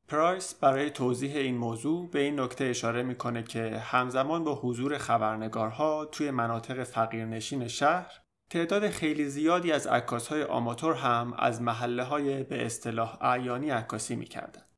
پرایس 0.08 0.54
برای 0.56 0.90
توضیح 0.90 1.36
این 1.36 1.58
موضوع 1.58 2.10
به 2.10 2.20
این 2.20 2.40
نکته 2.40 2.66
اشاره 2.66 3.04
می‌کنه 3.04 3.44
که 3.44 3.78
همزمان 3.78 4.44
با 4.44 4.56
حضور 4.56 4.98
خبرنگارها 4.98 6.06
توی 6.06 6.32
مناطق 6.32 6.84
فقیرنشین 6.84 7.68
شهر 7.68 8.21
تعداد 8.52 8.90
خیلی 8.90 9.26
زیادی 9.26 9.72
از 9.72 9.88
عکاس 9.88 10.28
های 10.28 10.44
آماتور 10.44 10.94
هم 10.94 11.34
از 11.38 11.62
محله 11.62 12.04
های 12.04 12.44
به 12.44 12.66
اصطلاح 12.66 13.18
اعیانی 13.22 13.70
عکاسی 13.70 14.16
می‌کردند. 14.16 14.70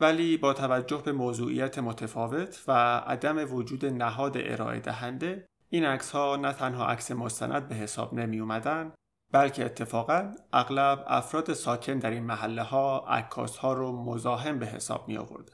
ولی 0.00 0.36
با 0.36 0.52
توجه 0.52 1.02
به 1.04 1.12
موضوعیت 1.12 1.78
متفاوت 1.78 2.64
و 2.68 2.72
عدم 2.98 3.54
وجود 3.54 3.84
نهاد 3.86 4.32
ارائه 4.36 4.80
دهنده 4.80 5.46
این 5.68 5.84
عکس 5.84 6.10
ها 6.10 6.36
نه 6.36 6.52
تنها 6.52 6.86
عکس 6.86 7.10
مستند 7.10 7.68
به 7.68 7.74
حساب 7.74 8.14
نمی 8.14 8.40
اومدن 8.40 8.92
بلکه 9.32 9.64
اتفاقا 9.64 10.34
اغلب 10.52 11.04
افراد 11.06 11.52
ساکن 11.52 11.98
در 11.98 12.10
این 12.10 12.24
محله 12.24 12.62
ها 12.62 13.06
عکاس 13.08 13.56
ها 13.56 13.72
رو 13.72 13.92
مزاحم 14.04 14.58
به 14.58 14.66
حساب 14.66 15.08
می 15.08 15.16
آورده. 15.16 15.52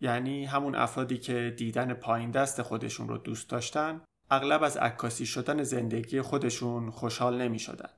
یعنی 0.00 0.44
همون 0.44 0.74
افرادی 0.74 1.18
که 1.18 1.54
دیدن 1.56 1.94
پایین 1.94 2.30
دست 2.30 2.62
خودشون 2.62 3.08
رو 3.08 3.18
دوست 3.18 3.50
داشتن 3.50 4.00
اغلب 4.30 4.62
از 4.62 4.76
عکاسی 4.76 5.26
شدن 5.26 5.62
زندگی 5.62 6.22
خودشون 6.22 6.90
خوشحال 6.90 7.42
نمی 7.42 7.58
شدن. 7.58 7.90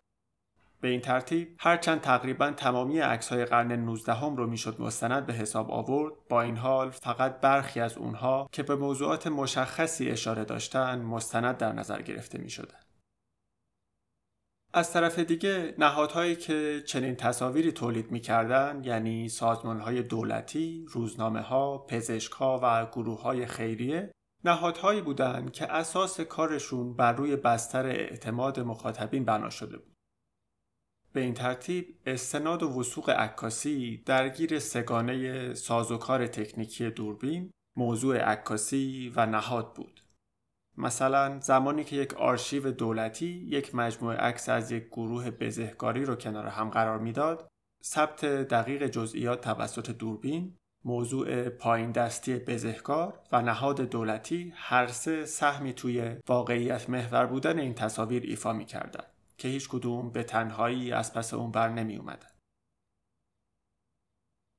به 0.81 0.89
این 0.89 1.01
ترتیب 1.01 1.57
هرچند 1.59 2.01
تقریبا 2.01 2.51
تمامی 2.51 2.99
عکس 2.99 3.29
های 3.29 3.45
قرن 3.45 3.73
19 3.73 4.13
هم 4.13 4.37
رو 4.37 4.47
می‌شد 4.47 4.81
مستند 4.81 5.27
به 5.27 5.33
حساب 5.33 5.71
آورد 5.71 6.15
با 6.29 6.43
این 6.43 6.57
حال 6.57 6.91
فقط 6.91 7.41
برخی 7.41 7.81
از 7.81 7.99
اونها 7.99 8.49
که 8.53 8.63
به 8.63 8.77
موضوعات 8.77 9.27
مشخصی 9.27 10.11
اشاره 10.11 10.45
داشتن 10.45 11.01
مستند 11.03 11.57
در 11.57 11.73
نظر 11.73 12.03
گرفته 12.03 12.39
می 12.39 12.51
شدن. 12.51 12.79
از 14.75 14.93
طرف 14.93 15.19
دیگه 15.19 15.75
نهادهایی 15.79 16.37
که 16.37 16.83
چنین 16.87 17.17
تصاویری 17.17 17.73
تولید 17.73 18.11
می‌کردند 18.11 18.87
یعنی 18.87 19.29
سازمان 19.29 19.81
های 19.81 20.03
دولتی، 20.03 20.87
روزنامه 20.89 21.41
ها، 21.41 21.87
و 22.63 22.87
گروه 22.87 23.23
های 23.23 23.47
خیریه 23.47 24.13
نهادهایی 24.45 25.01
بودند 25.01 25.53
که 25.53 25.73
اساس 25.73 26.21
کارشون 26.21 26.95
بر 26.95 27.13
روی 27.13 27.37
بستر 27.37 27.87
اعتماد 27.87 28.61
مخاطبین 28.61 29.25
بنا 29.25 29.51
شده 29.51 29.77
بود. 29.77 29.93
به 31.13 31.21
این 31.21 31.35
ترتیب 31.35 31.97
استناد 32.07 32.63
و 32.63 32.81
وسوق 32.81 33.11
عکاسی 33.11 34.03
درگیر 34.07 34.59
سگانه 34.59 35.55
سازوکار 35.55 36.27
تکنیکی 36.27 36.91
دوربین، 36.91 37.51
موضوع 37.77 38.19
عکاسی 38.19 39.13
و 39.17 39.27
نهاد 39.27 39.75
بود. 39.75 40.01
مثلا 40.77 41.41
زمانی 41.41 41.85
که 41.85 41.97
یک 41.97 42.15
آرشیو 42.15 42.71
دولتی 42.71 43.27
یک 43.27 43.75
مجموعه 43.75 44.17
عکس 44.17 44.49
از 44.49 44.73
یک 44.73 44.87
گروه 44.87 45.31
بزهکاری 45.31 46.05
رو 46.05 46.15
کنار 46.15 46.47
هم 46.47 46.71
قرار 46.71 46.99
می‌داد، 46.99 47.49
ثبت 47.85 48.25
دقیق 48.25 48.87
جزئیات 48.87 49.41
توسط 49.41 49.91
دوربین 49.91 50.57
موضوع 50.85 51.49
پایین 51.49 51.93
دستی 51.93 52.39
بزهکار 52.39 53.21
و 53.33 53.43
نهاد 53.43 53.81
دولتی 53.81 54.53
هر 54.57 54.87
سه 54.87 55.27
سهمی 55.27 55.73
توی 55.73 56.17
واقعیت 56.29 56.91
محور 56.91 57.27
بودن 57.27 57.59
این 57.59 57.75
تصاویر 57.75 58.23
ایفا 58.23 58.53
می 58.53 58.65
کردن 58.65 59.05
که 59.39 59.49
هیچ 59.49 59.69
کدوم 59.69 60.11
به 60.11 60.23
تنهایی 60.23 60.93
از 60.93 61.15
پس 61.15 61.35
اون 61.35 61.51
بر 61.51 61.69
نمی 61.69 61.97
اومدن. 61.97 62.29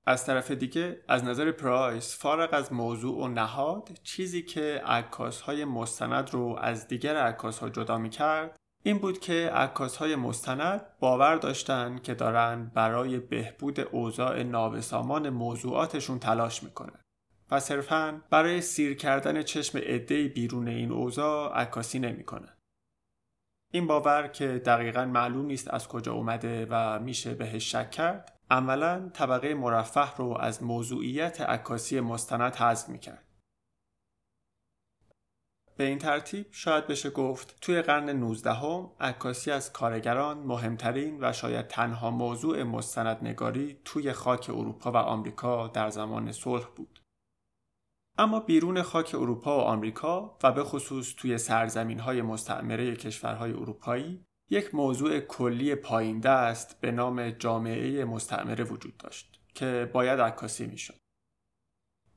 از 0.06 0.26
طرف 0.26 0.52
دیگه 0.52 1.04
از 1.08 1.24
نظر 1.24 1.52
پرایس 1.52 2.18
فارغ 2.20 2.54
از 2.54 2.74
موضوع 2.74 3.24
و 3.24 3.28
نهاد 3.28 3.90
چیزی 4.04 4.44
که 4.44 4.82
عکاس 4.86 5.42
های 5.42 5.66
مستند 5.66 6.30
رو 6.30 6.58
از 6.62 6.88
دیگر 6.88 7.16
عکاس 7.16 7.60
ها 7.60 7.70
جدا 7.70 7.98
می 7.98 8.10
کرد 8.10 8.56
این 8.86 8.98
بود 8.98 9.20
که 9.20 9.52
عکاس 9.54 9.98
های 9.98 10.16
مستند 10.16 10.86
باور 11.00 11.36
داشتند 11.36 12.04
که 12.04 12.14
دارن 12.14 12.72
برای 12.74 13.20
بهبود 13.20 13.80
اوضاع 13.80 14.44
نابسامان 14.44 15.30
موضوعاتشون 15.30 16.20
تلاش 16.20 16.64
می‌کنن 16.64 17.00
و 17.52 17.60
صرفا 17.60 18.22
برای 18.30 18.62
سیر 18.62 18.96
کردن 18.96 19.44
چشم 19.44 19.78
عده 19.78 20.28
بیرون 20.28 20.68
این 20.68 20.92
اوضاع 20.92 21.54
عکاسی 21.54 22.00
نمی‌کنن. 22.00 22.58
این 23.72 23.88
باور 23.88 24.28
که 24.28 24.48
دقیقا 24.48 25.06
معلوم 25.06 25.46
نیست 25.46 25.74
از 25.74 25.88
کجا 25.88 26.14
اومده 26.14 26.68
و 26.70 27.00
میشه 27.00 27.34
بهش 27.34 27.72
شک 27.72 27.92
کرد 27.92 28.38
عملا 28.52 29.10
طبقه 29.14 29.54
مرفه 29.54 30.16
رو 30.16 30.38
از 30.40 30.64
موضوعیت 30.64 31.42
عکاسی 31.42 32.00
مستند 32.00 32.56
حذف 32.56 32.90
می‌کرد 32.90 33.33
به 35.78 35.84
این 35.84 35.98
ترتیب 35.98 36.46
شاید 36.52 36.88
بشه 36.88 37.10
گفت 37.10 37.58
توی 37.62 37.82
قرن 37.82 38.10
19 38.10 38.54
هم 38.54 38.92
عکاسی 39.00 39.52
از 39.52 39.74
کارگران 39.74 40.38
مهمترین 40.38 41.18
و 41.22 41.34
شاید 41.34 41.68
تنها 41.68 42.12
موضوع 42.12 42.64
مستندنگاری 42.64 43.80
توی 43.86 44.12
خاک 44.12 44.50
اروپا 44.50 44.92
و 44.92 44.98
آمریکا 44.98 45.68
در 45.68 45.90
زمان 45.90 46.32
صلح 46.32 46.66
بود. 46.76 47.00
اما 48.18 48.40
بیرون 48.40 48.82
خاک 48.82 49.16
اروپا 49.16 49.58
و 49.58 49.62
آمریکا 49.62 50.38
و 50.44 50.52
به 50.52 50.64
خصوص 50.64 51.14
توی 51.18 51.38
سرزمین 51.38 52.00
های 52.00 52.22
مستعمره 52.22 52.96
کشورهای 52.96 53.52
اروپایی 53.52 54.26
یک 54.50 54.76
موضوع 54.76 55.20
کلی 55.20 55.76
پایین 55.76 56.20
دست 56.20 56.82
به 56.82 56.92
نام 56.92 57.30
جامعه 57.30 58.06
مستعمره 58.06 58.64
وجود 58.64 58.98
داشت 58.98 59.40
که 59.56 59.90
باید 59.94 60.20
عکاسی 60.20 60.66
می‌شد. 60.66 61.03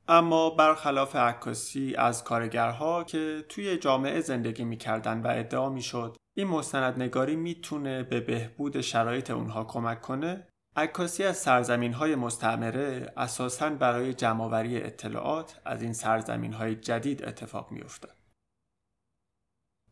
اما 0.09 0.49
برخلاف 0.49 1.15
عکاسی 1.15 1.95
از 1.95 2.23
کارگرها 2.23 3.03
که 3.03 3.45
توی 3.49 3.77
جامعه 3.77 4.21
زندگی 4.21 4.63
می‌کردن 4.63 5.21
و 5.21 5.27
ادعا 5.27 5.69
می‌شد 5.69 6.17
این 6.37 6.47
مستندنگاری 6.47 7.35
می‌تونه 7.35 8.03
به 8.03 8.19
بهبود 8.19 8.81
شرایط 8.81 9.31
اونها 9.31 9.63
کمک 9.63 10.01
کنه 10.01 10.47
عکاسی 10.75 11.23
از 11.23 11.37
سرزمین 11.37 11.93
های 11.93 12.15
مستعمره 12.15 13.13
اساساً 13.17 13.69
برای 13.69 14.13
جمعآوری 14.13 14.77
اطلاعات 14.77 15.61
از 15.65 15.81
این 15.81 15.93
سرزمین 15.93 16.53
های 16.53 16.75
جدید 16.75 17.25
اتفاق 17.25 17.71
میافتد. 17.71 18.15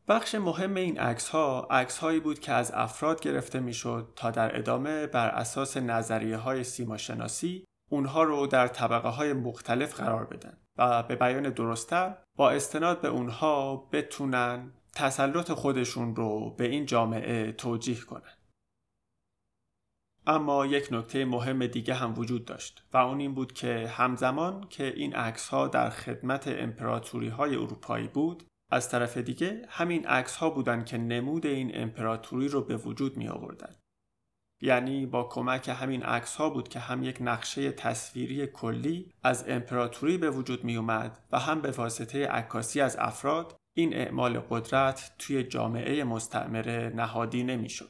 بخش 0.07 0.35
مهم 0.35 0.75
این 0.75 0.99
عکس 0.99 1.29
ها 1.29 1.67
عکس 1.71 1.97
هایی 1.97 2.19
بود 2.19 2.39
که 2.39 2.51
از 2.51 2.71
افراد 2.71 3.21
گرفته 3.21 3.59
می‌شد 3.59 4.13
تا 4.15 4.31
در 4.31 4.57
ادامه 4.57 5.07
بر 5.07 5.29
اساس 5.29 5.77
نظریه 5.77 6.37
های 6.37 6.63
سیما 6.63 6.97
شناسی 6.97 7.65
اونها 7.89 8.23
رو 8.23 8.47
در 8.47 8.67
طبقه 8.67 9.09
های 9.09 9.33
مختلف 9.33 9.93
قرار 9.93 10.25
بدن 10.25 10.57
و 10.77 11.03
به 11.03 11.15
بیان 11.15 11.49
درستتر 11.49 12.17
با 12.35 12.49
استناد 12.49 13.01
به 13.01 13.07
اونها 13.07 13.75
بتونن 13.91 14.73
تسلط 14.95 15.51
خودشون 15.51 16.15
رو 16.15 16.55
به 16.57 16.65
این 16.65 16.85
جامعه 16.85 17.51
توجیه 17.51 17.99
کنن. 17.99 18.33
اما 20.27 20.65
یک 20.65 20.87
نکته 20.91 21.25
مهم 21.25 21.67
دیگه 21.67 21.93
هم 21.93 22.19
وجود 22.19 22.45
داشت 22.45 22.83
و 22.93 22.97
اون 22.97 23.19
این 23.19 23.33
بود 23.33 23.53
که 23.53 23.87
همزمان 23.87 24.67
که 24.69 24.93
این 24.95 25.15
عکس 25.15 25.47
ها 25.49 25.67
در 25.67 25.89
خدمت 25.89 26.47
امپراتوری 26.47 27.27
های 27.27 27.55
اروپایی 27.55 28.07
بود 28.07 28.43
از 28.71 28.89
طرف 28.89 29.17
دیگه 29.17 29.61
همین 29.69 30.07
عکس 30.07 30.35
ها 30.35 30.49
بودن 30.49 30.83
که 30.83 30.97
نمود 30.97 31.45
این 31.45 31.71
امپراتوری 31.73 32.47
رو 32.47 32.61
به 32.61 32.77
وجود 32.77 33.17
می 33.17 33.27
آوردن. 33.27 33.75
یعنی 34.65 35.05
با 35.05 35.23
کمک 35.23 35.69
همین 35.69 36.03
عکس 36.03 36.35
ها 36.35 36.49
بود 36.49 36.67
که 36.67 36.79
هم 36.79 37.03
یک 37.03 37.17
نقشه 37.21 37.71
تصویری 37.71 38.47
کلی 38.47 39.11
از 39.23 39.45
امپراتوری 39.47 40.17
به 40.17 40.29
وجود 40.29 40.63
می 40.63 40.75
اومد 40.75 41.19
و 41.31 41.39
هم 41.39 41.61
به 41.61 41.71
واسطه 41.71 42.27
عکاسی 42.27 42.81
از 42.81 42.97
افراد 42.99 43.55
این 43.77 43.93
اعمال 43.93 44.39
قدرت 44.39 45.11
توی 45.19 45.43
جامعه 45.43 46.03
مستعمره 46.03 46.91
نهادی 46.95 47.43
نمی 47.43 47.69
شد. 47.69 47.89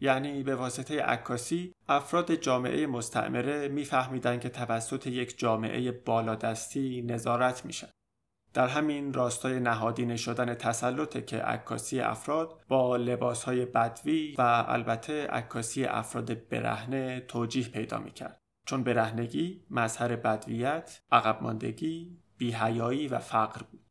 یعنی 0.00 0.42
به 0.42 0.56
واسطه 0.56 1.02
عکاسی 1.02 1.74
افراد 1.88 2.34
جامعه 2.34 2.86
مستعمره 2.86 3.68
میفهمیدند 3.68 4.40
که 4.40 4.48
توسط 4.48 5.06
یک 5.06 5.38
جامعه 5.38 5.92
بالادستی 5.92 7.02
نظارت 7.02 7.64
میشن. 7.64 7.88
در 8.54 8.68
همین 8.68 9.12
راستای 9.12 9.60
نهادینه 9.60 10.16
شدن 10.16 10.54
تسلط 10.54 11.26
که 11.26 11.38
عکاسی 11.38 12.00
افراد 12.00 12.60
با 12.68 12.96
لباسهای 12.96 13.66
بدوی 13.66 14.34
و 14.38 14.64
البته 14.68 15.26
عکاسی 15.26 15.84
افراد 15.84 16.48
برهنه 16.48 17.20
توجیه 17.20 17.68
پیدا 17.68 17.98
می‌کرد. 17.98 18.38
چون 18.66 18.84
برهنگی 18.84 19.64
مظهر 19.70 20.16
بدویت، 20.16 21.00
عقب 21.12 21.42
ماندگی، 21.42 22.18
بیهیایی 22.36 23.08
و 23.08 23.18
فقر 23.18 23.62
بود. 23.62 23.86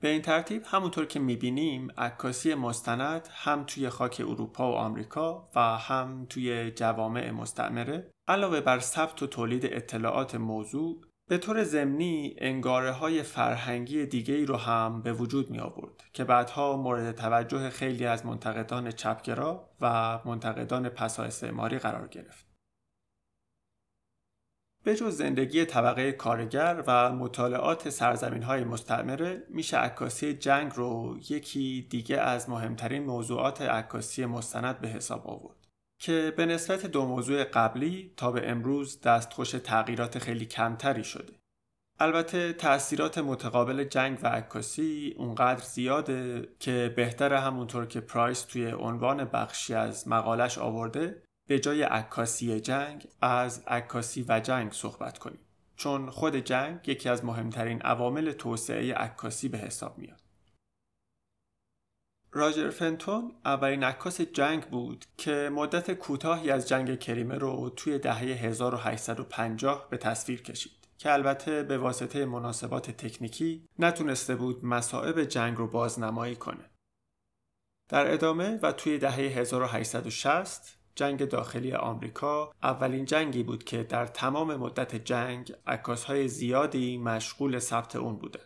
به 0.00 0.08
این 0.08 0.22
ترتیب 0.22 0.62
همونطور 0.66 1.06
که 1.06 1.20
می‌بینیم 1.20 1.88
عکاسی 1.96 2.54
مستند 2.54 3.28
هم 3.32 3.64
توی 3.64 3.88
خاک 3.88 4.22
اروپا 4.28 4.72
و 4.72 4.74
آمریکا 4.74 5.50
و 5.54 5.60
هم 5.60 6.26
توی 6.30 6.70
جوامع 6.70 7.30
مستعمره 7.30 8.10
علاوه 8.28 8.60
بر 8.60 8.78
ثبت 8.78 9.22
و 9.22 9.26
تولید 9.26 9.66
اطلاعات 9.66 10.34
موضوع 10.34 11.07
به 11.28 11.38
طور 11.38 11.64
ضمنی 11.64 12.34
انگاره 12.38 12.92
های 12.92 13.22
فرهنگی 13.22 14.06
دیگه 14.06 14.34
ای 14.34 14.46
رو 14.46 14.56
هم 14.56 15.02
به 15.02 15.12
وجود 15.12 15.50
می 15.50 15.58
آورد 15.58 16.04
که 16.12 16.24
بعدها 16.24 16.76
مورد 16.76 17.12
توجه 17.14 17.70
خیلی 17.70 18.06
از 18.06 18.26
منتقدان 18.26 18.90
چپگرا 18.90 19.70
و 19.80 20.18
منتقدان 20.24 20.88
پسا 20.88 21.22
استعماری 21.22 21.78
قرار 21.78 22.08
گرفت. 22.08 22.48
به 24.84 24.96
جز 24.96 25.16
زندگی 25.16 25.64
طبقه 25.64 26.12
کارگر 26.12 26.84
و 26.86 27.12
مطالعات 27.12 27.90
سرزمین 27.90 28.42
های 28.42 28.64
مستعمره 28.64 29.42
میشه 29.48 29.76
عکاسی 29.76 30.34
جنگ 30.34 30.72
رو 30.74 31.18
یکی 31.30 31.86
دیگه 31.90 32.16
از 32.16 32.50
مهمترین 32.50 33.04
موضوعات 33.04 33.62
عکاسی 33.62 34.26
مستند 34.26 34.80
به 34.80 34.88
حساب 34.88 35.26
آورد 35.26 35.57
که 35.98 36.34
به 36.36 36.46
نسبت 36.46 36.86
دو 36.86 37.06
موضوع 37.06 37.44
قبلی 37.44 38.12
تا 38.16 38.32
به 38.32 38.50
امروز 38.50 39.00
دستخوش 39.00 39.50
تغییرات 39.50 40.18
خیلی 40.18 40.46
کمتری 40.46 41.04
شده. 41.04 41.32
البته 42.00 42.52
تأثیرات 42.52 43.18
متقابل 43.18 43.84
جنگ 43.84 44.18
و 44.22 44.26
عکاسی 44.26 45.14
اونقدر 45.16 45.64
زیاده 45.64 46.48
که 46.58 46.92
بهتر 46.96 47.34
همونطور 47.34 47.86
که 47.86 48.00
پرایس 48.00 48.42
توی 48.42 48.70
عنوان 48.70 49.24
بخشی 49.24 49.74
از 49.74 50.08
مقالش 50.08 50.58
آورده 50.58 51.22
به 51.48 51.58
جای 51.58 51.82
عکاسی 51.82 52.60
جنگ 52.60 53.08
از 53.20 53.64
عکاسی 53.66 54.24
و 54.28 54.40
جنگ 54.40 54.72
صحبت 54.72 55.18
کنیم. 55.18 55.40
چون 55.76 56.10
خود 56.10 56.36
جنگ 56.36 56.88
یکی 56.88 57.08
از 57.08 57.24
مهمترین 57.24 57.82
عوامل 57.82 58.32
توسعه 58.32 58.94
عکاسی 58.94 59.48
به 59.48 59.58
حساب 59.58 59.98
میاد. 59.98 60.27
راجر 62.32 62.70
فنتون 62.70 63.32
اولین 63.44 63.84
عکاس 63.84 64.20
جنگ 64.20 64.64
بود 64.64 65.04
که 65.16 65.50
مدت 65.52 65.90
کوتاهی 65.90 66.50
از 66.50 66.68
جنگ 66.68 66.98
کریمه 66.98 67.34
رو 67.34 67.70
توی 67.76 67.98
دهه 67.98 68.18
1850 68.18 69.86
به 69.90 69.96
تصویر 69.96 70.42
کشید 70.42 70.72
که 70.98 71.12
البته 71.12 71.62
به 71.62 71.78
واسطه 71.78 72.24
مناسبات 72.24 72.90
تکنیکی 72.90 73.68
نتونسته 73.78 74.36
بود 74.36 74.64
مصائب 74.64 75.24
جنگ 75.24 75.56
رو 75.56 75.66
بازنمایی 75.66 76.36
کنه. 76.36 76.70
در 77.88 78.12
ادامه 78.12 78.58
و 78.62 78.72
توی 78.72 78.98
دهه 78.98 79.14
1860 79.14 80.78
جنگ 80.94 81.24
داخلی 81.24 81.72
آمریکا 81.72 82.52
اولین 82.62 83.04
جنگی 83.04 83.42
بود 83.42 83.64
که 83.64 83.82
در 83.82 84.06
تمام 84.06 84.56
مدت 84.56 84.96
جنگ 84.96 85.52
عکاسهای 85.66 86.28
زیادی 86.28 86.98
مشغول 86.98 87.58
ثبت 87.58 87.96
اون 87.96 88.16
بوده. 88.16 88.40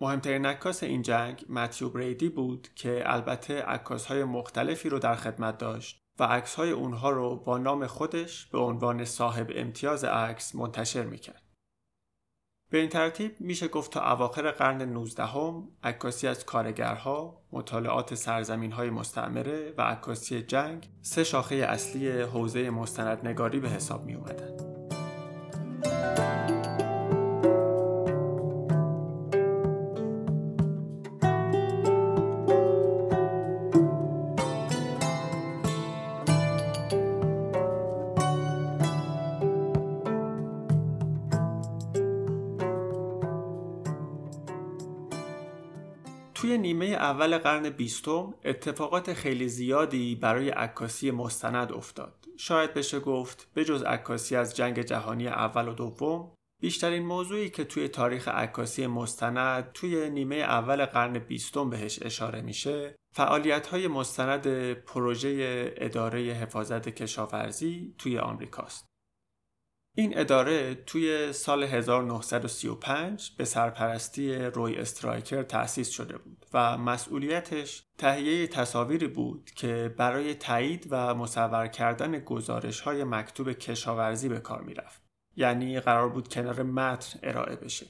مهمترین 0.00 0.46
عکاس 0.46 0.82
این 0.82 1.02
جنگ 1.02 1.44
متیو 1.48 1.88
بریدی 1.88 2.28
بود 2.28 2.68
که 2.74 3.02
البته 3.06 3.62
عکاسهای 3.62 4.24
مختلفی 4.24 4.88
رو 4.88 4.98
در 4.98 5.14
خدمت 5.14 5.58
داشت 5.58 6.00
و 6.18 6.24
عکسهای 6.24 6.70
اونها 6.70 7.10
رو 7.10 7.36
با 7.36 7.58
نام 7.58 7.86
خودش 7.86 8.46
به 8.46 8.58
عنوان 8.58 9.04
صاحب 9.04 9.50
امتیاز 9.54 10.04
عکس 10.04 10.54
منتشر 10.54 11.04
می‌کرد. 11.04 11.42
به 12.70 12.78
این 12.78 12.88
ترتیب 12.88 13.40
میشه 13.40 13.68
گفت 13.68 13.92
تا 13.92 14.12
اواخر 14.12 14.50
قرن 14.50 14.82
19 14.82 15.24
هم 15.24 15.68
عکاسی 15.82 16.28
از 16.28 16.44
کارگرها، 16.44 17.42
مطالعات 17.52 18.14
سرزمین 18.14 18.72
های 18.72 18.90
مستعمره 18.90 19.74
و 19.78 19.82
عکاسی 19.82 20.42
جنگ 20.42 20.88
سه 21.02 21.24
شاخه 21.24 21.54
اصلی 21.54 22.20
حوزه 22.20 22.70
مستندنگاری 22.70 23.60
به 23.60 23.68
حساب 23.68 24.04
می 24.04 24.14
اومدن. 24.14 24.67
اول 47.08 47.38
قرن 47.38 47.70
بیستم 47.70 48.34
اتفاقات 48.44 49.12
خیلی 49.12 49.48
زیادی 49.48 50.14
برای 50.14 50.50
عکاسی 50.50 51.10
مستند 51.10 51.72
افتاد. 51.72 52.26
شاید 52.36 52.74
بشه 52.74 53.00
گفت 53.00 53.50
به 53.54 53.64
جز 53.64 53.82
عکاسی 53.82 54.36
از 54.36 54.56
جنگ 54.56 54.82
جهانی 54.82 55.28
اول 55.28 55.68
و 55.68 55.74
دوم 55.74 56.32
بیشترین 56.60 57.06
موضوعی 57.06 57.50
که 57.50 57.64
توی 57.64 57.88
تاریخ 57.88 58.28
عکاسی 58.28 58.86
مستند 58.86 59.72
توی 59.72 60.10
نیمه 60.10 60.36
اول 60.36 60.86
قرن 60.86 61.18
بیستم 61.18 61.70
بهش 61.70 61.98
اشاره 62.02 62.40
میشه 62.40 62.96
فعالیت 63.14 63.66
های 63.66 63.88
مستند 63.88 64.72
پروژه 64.72 65.74
اداره 65.76 66.20
حفاظت 66.20 66.88
کشاورزی 66.88 67.94
توی 67.98 68.18
آمریکاست. 68.18 68.87
این 69.98 70.18
اداره 70.18 70.74
توی 70.74 71.32
سال 71.32 71.62
1935 71.62 73.30
به 73.36 73.44
سرپرستی 73.44 74.34
روی 74.34 74.76
استرایکر 74.76 75.42
تأسیس 75.42 75.88
شده 75.90 76.18
بود 76.18 76.46
و 76.54 76.78
مسئولیتش 76.78 77.82
تهیه 77.98 78.46
تصاویری 78.46 79.06
بود 79.06 79.50
که 79.56 79.94
برای 79.96 80.34
تایید 80.34 80.86
و 80.90 81.14
مصور 81.14 81.66
کردن 81.66 82.18
گزارش 82.18 82.80
های 82.80 83.04
مکتوب 83.04 83.52
کشاورزی 83.52 84.28
به 84.28 84.40
کار 84.40 84.62
می‌رفت. 84.62 85.02
یعنی 85.36 85.80
قرار 85.80 86.08
بود 86.08 86.28
کنار 86.28 86.62
متن 86.62 87.18
ارائه 87.22 87.56
بشه. 87.56 87.86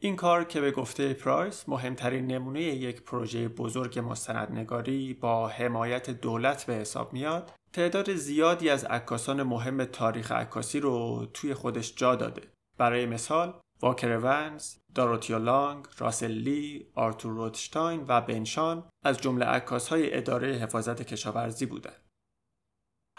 این 0.00 0.16
کار 0.16 0.44
که 0.44 0.60
به 0.60 0.70
گفته 0.70 1.14
پرایس 1.14 1.68
مهمترین 1.68 2.26
نمونه 2.26 2.62
یک 2.62 3.02
پروژه 3.02 3.48
بزرگ 3.48 3.98
مستندنگاری 3.98 5.14
با 5.14 5.48
حمایت 5.48 6.10
دولت 6.10 6.64
به 6.66 6.74
حساب 6.74 7.12
میاد 7.12 7.52
تعداد 7.72 8.14
زیادی 8.14 8.70
از 8.70 8.84
عکاسان 8.84 9.42
مهم 9.42 9.84
تاریخ 9.84 10.32
عکاسی 10.32 10.80
رو 10.80 11.26
توی 11.34 11.54
خودش 11.54 11.94
جا 11.94 12.14
داده. 12.14 12.42
برای 12.78 13.06
مثال 13.06 13.60
واکر 13.80 14.18
ونز، 14.22 14.76
داروتیا 14.94 15.38
لانگ، 15.38 15.86
راسل 15.98 16.30
لی، 16.30 16.86
آرتور 16.94 17.32
روتشتاین 17.32 18.04
و 18.08 18.20
بنشان 18.20 18.88
از 19.04 19.18
جمله 19.18 19.44
عکاسهای 19.46 20.16
اداره 20.16 20.52
حفاظت 20.52 21.02
کشاورزی 21.02 21.66
بودند. 21.66 22.02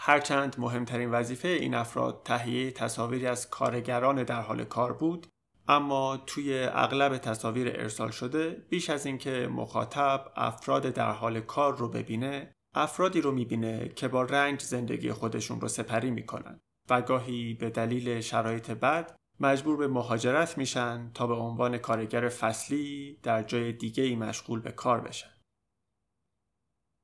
هرچند 0.00 0.56
مهمترین 0.58 1.10
وظیفه 1.10 1.48
این 1.48 1.74
افراد 1.74 2.22
تهیه 2.24 2.70
تصاویری 2.70 3.26
از 3.26 3.50
کارگران 3.50 4.22
در 4.22 4.40
حال 4.40 4.64
کار 4.64 4.92
بود 4.92 5.26
اما 5.68 6.16
توی 6.16 6.68
اغلب 6.72 7.18
تصاویر 7.18 7.68
ارسال 7.68 8.10
شده 8.10 8.66
بیش 8.68 8.90
از 8.90 9.06
اینکه 9.06 9.48
مخاطب 9.52 10.32
افراد 10.36 10.82
در 10.82 11.10
حال 11.10 11.40
کار 11.40 11.76
رو 11.76 11.88
ببینه 11.88 12.52
افرادی 12.74 13.20
رو 13.20 13.32
می‌بینه 13.32 13.88
که 13.88 14.08
با 14.08 14.22
رنج 14.22 14.62
زندگی 14.62 15.12
خودشون 15.12 15.60
رو 15.60 15.68
سپری 15.68 16.10
می‌کنن 16.10 16.60
و 16.90 17.02
گاهی 17.02 17.54
به 17.54 17.70
دلیل 17.70 18.20
شرایط 18.20 18.70
بد 18.70 19.16
مجبور 19.40 19.76
به 19.76 19.88
مهاجرت 19.88 20.58
میشن 20.58 21.10
تا 21.14 21.26
به 21.26 21.34
عنوان 21.34 21.78
کارگر 21.78 22.28
فصلی 22.28 23.18
در 23.22 23.42
جای 23.42 23.72
دیگه 23.72 24.02
ای 24.02 24.16
مشغول 24.16 24.60
به 24.60 24.72
کار 24.72 25.00
بشن. 25.00 25.30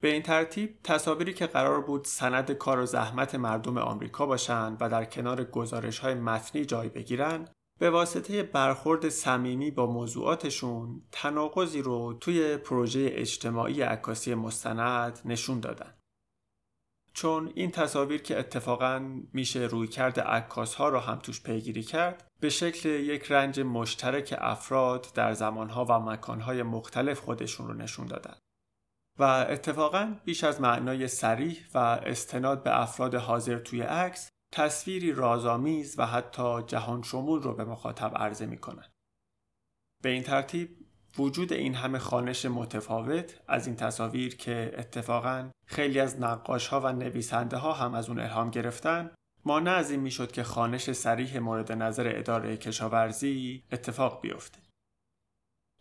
به 0.02 0.12
این 0.12 0.22
ترتیب 0.22 0.78
تصاویری 0.84 1.34
که 1.34 1.46
قرار 1.46 1.80
بود 1.80 2.04
سند 2.04 2.50
کار 2.52 2.78
و 2.78 2.86
زحمت 2.86 3.34
مردم 3.34 3.78
آمریکا 3.78 4.26
باشند 4.26 4.76
و 4.80 4.88
در 4.88 5.04
کنار 5.04 5.44
گزارش 5.44 5.98
های 5.98 6.14
متنی 6.14 6.64
جای 6.64 6.88
بگیرن 6.88 7.48
به 7.78 7.90
واسطه 7.90 8.42
برخورد 8.42 9.08
صمیمی 9.08 9.70
با 9.70 9.86
موضوعاتشون 9.86 11.02
تناقضی 11.12 11.82
رو 11.82 12.12
توی 12.20 12.56
پروژه 12.56 13.08
اجتماعی 13.12 13.82
عکاسی 13.82 14.34
مستند 14.34 15.20
نشون 15.24 15.60
دادن. 15.60 15.94
چون 17.12 17.52
این 17.54 17.70
تصاویر 17.70 18.22
که 18.22 18.38
اتفاقا 18.38 19.22
میشه 19.32 19.60
روی 19.60 19.88
کرد 19.88 20.20
عکاس 20.20 20.74
ها 20.74 20.88
رو 20.88 20.98
هم 20.98 21.18
توش 21.18 21.42
پیگیری 21.42 21.82
کرد 21.82 22.28
به 22.40 22.48
شکل 22.48 22.88
یک 22.88 23.32
رنج 23.32 23.60
مشترک 23.60 24.34
افراد 24.38 25.06
در 25.14 25.32
زمانها 25.32 25.84
و 25.84 25.98
مکانهای 25.98 26.62
مختلف 26.62 27.20
خودشون 27.20 27.66
رو 27.66 27.74
نشون 27.74 28.06
دادن. 28.06 28.34
و 29.18 29.22
اتفاقا 29.22 30.14
بیش 30.24 30.44
از 30.44 30.60
معنای 30.60 31.08
سریح 31.08 31.58
و 31.74 31.78
استناد 31.78 32.62
به 32.62 32.80
افراد 32.80 33.14
حاضر 33.14 33.58
توی 33.58 33.82
عکس 33.82 34.30
تصویری 34.54 35.12
رازآمیز 35.12 35.98
و 35.98 36.06
حتی 36.06 36.62
جهان 36.66 37.02
شمول 37.02 37.42
رو 37.42 37.54
به 37.54 37.64
مخاطب 37.64 38.12
عرضه 38.16 38.46
می 38.46 38.58
کنن. 38.58 38.88
به 40.02 40.08
این 40.08 40.22
ترتیب 40.22 40.76
وجود 41.18 41.52
این 41.52 41.74
همه 41.74 41.98
خانش 41.98 42.46
متفاوت 42.46 43.40
از 43.48 43.66
این 43.66 43.76
تصاویر 43.76 44.36
که 44.36 44.72
اتفاقا 44.78 45.50
خیلی 45.66 46.00
از 46.00 46.20
نقاش 46.20 46.66
ها 46.66 46.80
و 46.80 46.92
نویسنده 46.92 47.56
ها 47.56 47.72
هم 47.72 47.94
از 47.94 48.08
اون 48.08 48.20
الهام 48.20 48.50
گرفتن 48.50 49.14
مانع 49.44 49.70
از 49.70 49.90
این 49.90 50.00
می‌شد 50.00 50.32
که 50.32 50.42
خانش 50.42 50.92
سریح 50.92 51.38
مورد 51.38 51.72
نظر 51.72 52.12
اداره 52.16 52.56
کشاورزی 52.56 53.64
اتفاق 53.72 54.20
بیفته. 54.20 54.58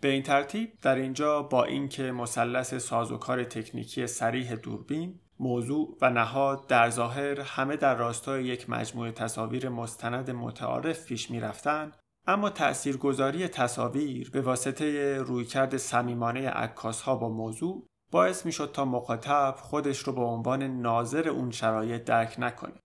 به 0.02 0.08
این 0.08 0.24
ترتیب 0.24 0.80
در 0.82 0.96
اینجا 0.96 1.44
با 1.44 1.64
اینکه 1.64 2.12
مثلث 2.12 2.74
سازوکار 2.74 3.44
تکنیکی 3.44 4.08
سریح 4.08 4.56
دوربین 4.56 5.20
موضوع 5.44 5.98
و 6.02 6.10
نهاد 6.10 6.68
در 6.68 6.90
ظاهر 6.90 7.42
همه 7.42 7.76
در 7.76 7.96
راستای 7.96 8.46
یک 8.46 8.70
مجموعه 8.70 9.12
تصاویر 9.12 9.70
مستند 9.70 10.32
متعارف 10.32 11.06
پیش 11.06 11.32
می 11.32 11.40
رفتن، 11.40 11.92
اما 12.28 12.50
تأثیرگذاری 12.50 13.48
تصاویر 13.48 14.30
به 14.32 14.42
واسطه 14.42 15.18
رویکرد 15.18 15.78
صمیمانه 15.78 16.50
عکاس 16.50 17.02
ها 17.02 17.16
با 17.16 17.30
موضوع 17.30 17.88
باعث 18.12 18.46
می 18.46 18.52
شد 18.52 18.72
تا 18.74 18.86
مخاطب 18.86 19.56
خودش 19.58 20.00
رو 20.00 20.14
به 20.14 20.22
عنوان 20.22 20.64
ناظر 20.64 21.30
اون 21.30 21.52
شرایط 21.52 22.04
درک 22.04 22.36
نکنه 22.38 22.80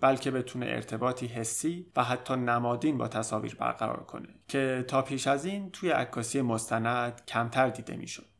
بلکه 0.00 0.30
بتونه 0.30 0.66
ارتباطی 0.66 1.26
حسی 1.26 1.92
و 1.96 2.04
حتی 2.04 2.36
نمادین 2.36 2.98
با 2.98 3.08
تصاویر 3.08 3.54
برقرار 3.54 4.04
کنه 4.04 4.28
که 4.48 4.84
تا 4.88 5.02
پیش 5.02 5.26
از 5.26 5.44
این 5.44 5.70
توی 5.70 5.90
عکاسی 5.90 6.40
مستند 6.40 7.24
کمتر 7.28 7.68
دیده 7.68 7.96
می‌شد. 7.96 8.35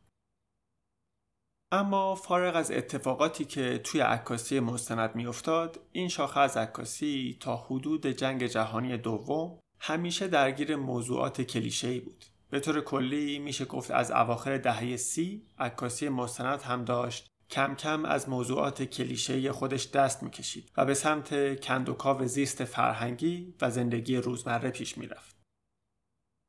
اما 1.71 2.15
فارغ 2.15 2.55
از 2.55 2.71
اتفاقاتی 2.71 3.45
که 3.45 3.77
توی 3.77 4.01
عکاسی 4.01 4.59
مستند 4.59 5.15
میافتاد 5.15 5.79
این 5.91 6.09
شاخه 6.09 6.39
از 6.39 6.57
عکاسی 6.57 7.37
تا 7.39 7.55
حدود 7.55 8.07
جنگ 8.07 8.45
جهانی 8.45 8.97
دوم 8.97 9.59
همیشه 9.79 10.27
درگیر 10.27 10.75
موضوعات 10.75 11.41
کلیشه‌ای 11.41 11.99
بود 11.99 12.25
به 12.49 12.59
طور 12.59 12.81
کلی 12.81 13.39
میشه 13.39 13.65
گفت 13.65 13.91
از 13.91 14.11
اواخر 14.11 14.57
دهه 14.57 14.95
سی 14.95 15.45
عکاسی 15.59 16.09
مستند 16.09 16.61
هم 16.61 16.85
داشت 16.85 17.27
کم 17.49 17.75
کم 17.75 18.05
از 18.05 18.29
موضوعات 18.29 18.83
کلیشه‌ای 18.83 19.51
خودش 19.51 19.91
دست 19.91 20.23
می‌کشید 20.23 20.71
و 20.77 20.85
به 20.85 20.93
سمت 20.93 21.59
کندوکاو 21.61 22.25
زیست 22.25 22.65
فرهنگی 22.65 23.53
و 23.61 23.71
زندگی 23.71 24.17
روزمره 24.17 24.69
پیش 24.69 24.97
می‌رفت. 24.97 25.37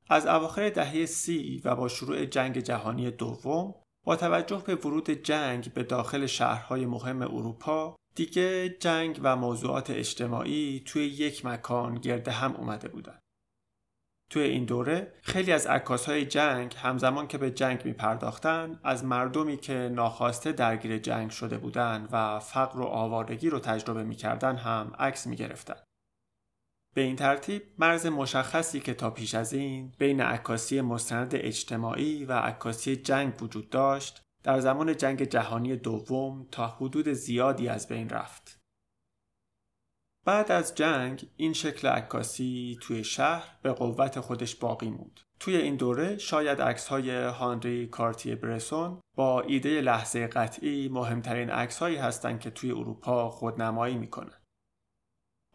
از 0.09 0.27
اواخر 0.27 0.71
دهه 0.71 1.07
سی 1.07 1.63
و 1.65 1.77
با 1.77 1.89
شروع 1.89 2.25
جنگ 2.25 2.59
جهانی 2.59 3.11
دوم 3.11 3.75
با 4.09 4.17
توجه 4.17 4.63
به 4.67 4.75
ورود 4.75 5.11
جنگ 5.11 5.73
به 5.73 5.83
داخل 5.83 6.27
شهرهای 6.27 6.87
مهم 6.87 7.23
اروپا 7.23 7.97
دیگه 8.15 8.69
جنگ 8.69 9.21
و 9.23 9.37
موضوعات 9.37 9.91
اجتماعی 9.91 10.83
توی 10.87 11.07
یک 11.07 11.47
مکان 11.47 11.95
گرده 11.95 12.31
هم 12.31 12.57
اومده 12.57 12.89
بودن. 12.89 13.19
توی 14.31 14.43
این 14.43 14.65
دوره 14.65 15.13
خیلی 15.23 15.53
از 15.53 15.67
های 16.07 16.27
جنگ 16.27 16.75
همزمان 16.77 17.29
که 17.29 17.39
به 17.39 17.51
جنگ 17.51 17.85
می 17.85 17.93
پرداختن 17.93 18.81
از 18.85 19.05
مردمی 19.05 19.57
که 19.57 19.91
ناخواسته 19.93 20.53
درگیر 20.53 20.99
جنگ 20.99 21.31
شده 21.31 21.59
بودند 21.59 22.09
و 22.13 22.39
فقر 22.39 22.81
و 22.81 22.85
آوارگی 22.85 23.51
رو 23.51 23.59
تجربه 23.59 24.05
می 24.05 24.17
هم 24.23 24.93
عکس 24.99 25.27
می 25.27 25.37
گرفتن. 25.37 25.88
به 26.99 27.05
این 27.05 27.17
ترتیب 27.17 27.63
مرز 27.79 28.07
مشخصی 28.07 28.81
که 28.81 28.95
تا 28.95 29.11
پیش 29.11 29.35
از 29.35 29.53
این 29.53 29.93
بین 29.99 30.21
عکاسی 30.21 30.81
مستند 30.81 31.31
اجتماعی 31.35 32.25
و 32.25 32.33
عکاسی 32.33 32.97
جنگ 32.97 33.43
وجود 33.43 33.71
داشت 33.71 34.23
در 34.43 34.61
زمان 34.61 34.97
جنگ 34.97 35.23
جهانی 35.23 35.77
دوم 35.77 36.47
تا 36.51 36.67
حدود 36.67 37.09
زیادی 37.09 37.69
از 37.69 37.89
بین 37.89 38.09
رفت. 38.09 38.61
بعد 40.27 40.53
از 40.53 40.75
جنگ 40.75 41.29
این 41.37 41.53
شکل 41.53 41.89
عکاسی 41.89 42.79
توی 42.81 43.05
شهر 43.05 43.59
به 43.63 43.73
قوت 43.73 44.21
خودش 44.21 44.57
باقی 44.57 44.89
موند. 44.89 45.21
توی 45.41 45.57
این 45.57 45.77
دوره 45.77 46.19
شاید 46.19 46.63
عکس 46.63 46.89
های 46.89 47.11
هانری 47.11 47.87
کارتی 47.87 48.35
برسون 48.35 49.01
با 49.17 49.41
ایده 49.41 49.81
لحظه 49.81 50.27
قطعی 50.27 50.89
مهمترین 50.89 51.51
عکس 51.51 51.79
هایی 51.79 51.97
هستند 51.97 52.41
که 52.41 52.51
توی 52.51 52.71
اروپا 52.71 53.31
خودنمایی 53.31 53.99
می‌کنن. 53.99 54.38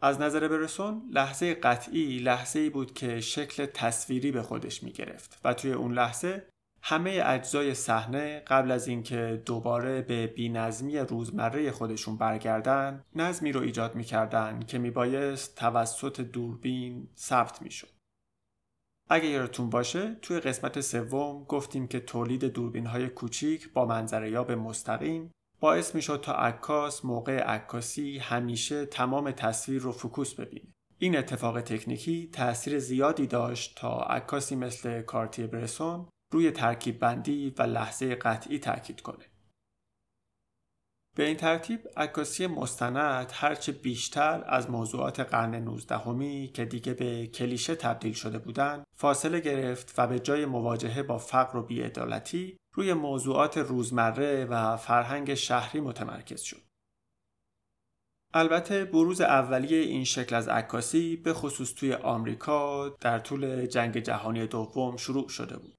از 0.04 0.20
نظر 0.20 0.48
برسون 0.48 1.02
لحظه 1.10 1.54
قطعی 1.54 2.18
لحظه 2.18 2.58
ای 2.58 2.70
بود 2.70 2.94
که 2.94 3.20
شکل 3.20 3.66
تصویری 3.66 4.32
به 4.32 4.42
خودش 4.42 4.82
می 4.82 4.92
گرفت 4.92 5.40
و 5.44 5.54
توی 5.54 5.72
اون 5.72 5.92
لحظه 5.92 6.46
همه 6.82 7.22
اجزای 7.24 7.74
صحنه 7.74 8.40
قبل 8.40 8.70
از 8.70 8.88
اینکه 8.88 9.42
دوباره 9.46 10.02
به 10.02 10.26
بینظمی 10.26 10.98
روزمره 10.98 11.70
خودشون 11.70 12.16
برگردن 12.16 13.04
نظمی 13.14 13.52
رو 13.52 13.60
ایجاد 13.60 13.94
می‌کردن 13.94 14.60
که 14.60 14.78
میبایست 14.78 15.56
توسط 15.56 16.20
دوربین 16.20 17.08
ثبت 17.16 17.62
می‌شد. 17.62 17.88
اگه 19.10 19.26
یادتون 19.26 19.70
باشه 19.70 20.14
توی 20.14 20.40
قسمت 20.40 20.80
سوم 20.80 21.44
گفتیم 21.44 21.88
که 21.88 22.00
تولید 22.00 22.44
دوربین 22.44 22.86
های 22.86 23.08
کوچیک 23.08 23.72
با 23.72 23.86
منظره 23.86 24.30
یاب 24.30 24.52
مستقیم 24.52 25.30
باعث 25.64 25.94
می‌شد 25.94 26.20
تا 26.20 26.32
عکاس 26.32 27.04
موقع 27.04 27.38
عکاسی 27.42 28.18
همیشه 28.18 28.86
تمام 28.86 29.30
تصویر 29.30 29.82
رو 29.82 29.92
فکوس 29.92 30.34
ببینه. 30.34 30.74
این 30.98 31.18
اتفاق 31.18 31.60
تکنیکی 31.60 32.30
تاثیر 32.32 32.78
زیادی 32.78 33.26
داشت 33.26 33.78
تا 33.78 33.98
عکاسی 33.98 34.56
مثل 34.56 35.02
کارتی 35.02 35.46
برسون 35.46 36.08
روی 36.32 36.50
ترکیب 36.50 36.98
بندی 36.98 37.54
و 37.58 37.62
لحظه 37.62 38.14
قطعی 38.14 38.58
تاکید 38.58 39.00
کنه. 39.00 39.24
به 41.16 41.24
این 41.24 41.36
ترتیب 41.36 41.80
عکاسی 41.96 42.46
مستند 42.46 43.30
هرچه 43.34 43.72
بیشتر 43.72 44.44
از 44.46 44.70
موضوعات 44.70 45.20
قرن 45.20 45.54
19 45.54 46.46
که 46.46 46.64
دیگه 46.64 46.94
به 46.94 47.26
کلیشه 47.26 47.74
تبدیل 47.74 48.12
شده 48.12 48.38
بودند 48.38 48.84
فاصله 48.96 49.40
گرفت 49.40 49.94
و 49.98 50.06
به 50.06 50.20
جای 50.20 50.46
مواجهه 50.46 51.02
با 51.02 51.18
فقر 51.18 51.58
و 51.58 51.62
بیعدالتی 51.62 52.56
روی 52.74 52.92
موضوعات 52.92 53.58
روزمره 53.58 54.44
و 54.44 54.76
فرهنگ 54.76 55.34
شهری 55.34 55.80
متمرکز 55.80 56.40
شد. 56.40 56.62
البته 58.34 58.84
بروز 58.84 59.20
اولیه 59.20 59.78
این 59.78 60.04
شکل 60.04 60.36
از 60.36 60.48
عکاسی 60.48 61.16
به 61.16 61.34
خصوص 61.34 61.74
توی 61.74 61.94
آمریکا 61.94 62.88
در 62.88 63.18
طول 63.18 63.66
جنگ 63.66 63.98
جهانی 63.98 64.46
دوم 64.46 64.96
شروع 64.96 65.28
شده 65.28 65.56
بود. 65.56 65.74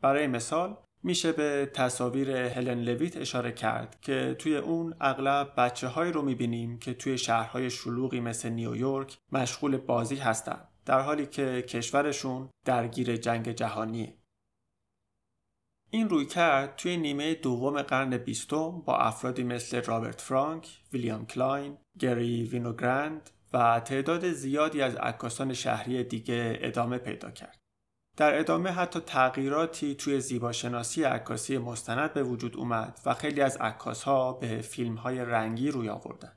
برای 0.00 0.26
مثال 0.26 0.76
میشه 1.02 1.32
به 1.32 1.70
تصاویر 1.74 2.30
هلن 2.30 2.80
لویت 2.80 3.16
اشاره 3.16 3.52
کرد 3.52 4.00
که 4.00 4.36
توی 4.38 4.56
اون 4.56 4.94
اغلب 5.00 5.52
بچه 5.56 5.88
هایی 5.88 6.12
رو 6.12 6.22
می‌بینیم 6.22 6.78
که 6.78 6.94
توی 6.94 7.18
شهرهای 7.18 7.70
شلوغی 7.70 8.20
مثل 8.20 8.48
نیویورک 8.48 9.18
مشغول 9.32 9.76
بازی 9.76 10.16
هستند 10.16 10.68
در 10.84 11.00
حالی 11.00 11.26
که 11.26 11.62
کشورشون 11.62 12.50
درگیر 12.64 13.16
جنگ 13.16 13.52
جهانیه. 13.52 14.19
این 15.90 16.08
رویکرد 16.08 16.76
توی 16.76 16.96
نیمه 16.96 17.34
دوم 17.34 17.82
قرن 17.82 18.16
بیستم 18.16 18.70
با 18.80 18.96
افرادی 18.98 19.44
مثل 19.44 19.82
رابرت 19.82 20.20
فرانک، 20.20 20.68
ویلیام 20.92 21.26
کلاین، 21.26 21.78
گری 21.98 22.44
وینوگرند 22.44 23.30
و 23.52 23.80
تعداد 23.80 24.32
زیادی 24.32 24.82
از 24.82 24.94
عکاسان 24.94 25.52
شهری 25.52 26.04
دیگه 26.04 26.58
ادامه 26.60 26.98
پیدا 26.98 27.30
کرد. 27.30 27.58
در 28.16 28.38
ادامه 28.38 28.70
حتی 28.70 29.00
تغییراتی 29.00 29.94
توی 29.94 30.20
زیباشناسی 30.20 31.02
عکاسی 31.02 31.58
مستند 31.58 32.12
به 32.12 32.22
وجود 32.22 32.56
اومد 32.56 33.00
و 33.06 33.14
خیلی 33.14 33.40
از 33.40 33.56
عکاسها 33.56 34.32
به 34.32 34.60
فیلمهای 34.60 35.18
رنگی 35.18 35.70
روی 35.70 35.88
آوردن. 35.88 36.32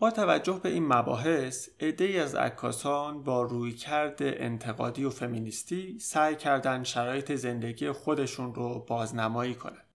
با 0.00 0.10
توجه 0.10 0.60
به 0.62 0.68
این 0.68 0.86
مباحث 0.86 1.68
ای 1.78 2.18
از 2.18 2.34
عکاسان 2.34 3.22
با 3.22 3.42
رویکرد 3.42 4.18
انتقادی 4.20 5.04
و 5.04 5.10
فمینیستی 5.10 5.98
سعی 5.98 6.36
کردند 6.36 6.84
شرایط 6.84 7.32
زندگی 7.32 7.92
خودشون 7.92 8.54
رو 8.54 8.84
بازنمایی 8.88 9.54
کنند. 9.54 9.86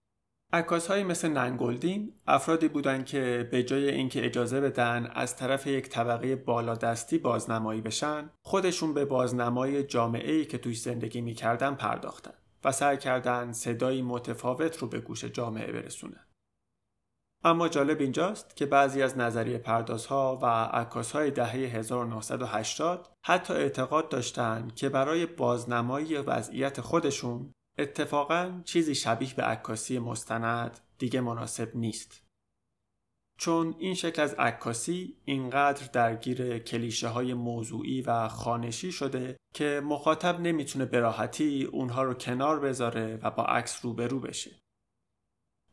های 0.90 1.04
مثل 1.04 1.30
ننگلدین 1.30 2.14
افرادی 2.28 2.68
بودند 2.68 3.06
که 3.06 3.50
به 3.52 3.64
جای 3.64 3.90
اینکه 3.90 4.26
اجازه 4.26 4.62
بدن 4.62 5.12
از 5.16 5.36
طرف 5.36 5.68
یک 5.68 5.90
طبقه 5.90 6.36
بالادستی 6.36 7.18
بازنمایی 7.18 7.82
بشن 7.82 8.30
خودشون 8.42 8.94
به 8.94 9.06
بازنمای 9.06 9.84
جامعه 9.84 10.32
ای 10.32 10.46
که 10.46 10.58
توی 10.58 10.74
زندگی 10.74 11.22
می‌کردن 11.22 11.76
پرداختن 11.76 12.34
و 12.64 12.72
سعی 12.72 12.98
کردن 12.98 13.52
صدایی 13.52 14.02
متفاوت 14.02 14.78
رو 14.78 14.88
به 14.88 15.00
گوش 15.00 15.26
جامعه 15.26 15.72
برسونن. 15.72 16.25
اما 17.46 17.68
جالب 17.68 18.00
اینجاست 18.00 18.56
که 18.56 18.66
بعضی 18.66 19.02
از 19.02 19.18
نظریه 19.18 19.58
پردازها 19.58 20.40
و 20.42 20.46
عکاسهای 20.46 21.32
دهه 21.32 21.52
1980 21.52 23.14
حتی 23.26 23.54
اعتقاد 23.54 24.10
داشتند 24.10 24.76
که 24.76 24.90
برای 24.90 25.26
بازنمایی 25.26 26.18
وضعیت 26.18 26.82
خودشون 26.82 27.54
اتفاقا 27.78 28.62
چیزی 28.64 28.96
شبیه 28.96 29.34
به 29.36 29.44
عکاسی 29.44 30.00
مستند 30.00 30.80
دیگه 30.98 31.22
مناسب 31.22 31.76
نیست. 31.76 32.24
چون 33.40 33.76
این 33.80 33.94
شکل 33.94 34.22
از 34.22 34.34
عکاسی 34.34 35.18
اینقدر 35.26 35.88
درگیر 35.94 36.60
کلیشه 36.60 37.08
های 37.08 37.34
موضوعی 37.34 38.02
و 38.02 38.28
خانشی 38.28 38.92
شده 38.92 39.38
که 39.54 39.82
مخاطب 39.84 40.40
نمی‌تونه 40.40 40.86
به 40.86 41.00
راحتی 41.00 41.64
اونها 41.64 42.04
رو 42.04 42.14
کنار 42.14 42.60
بذاره 42.60 43.20
و 43.24 43.32
با 43.32 43.44
عکس 43.44 43.86
روبرو 43.86 44.20
بشه. 44.20 44.52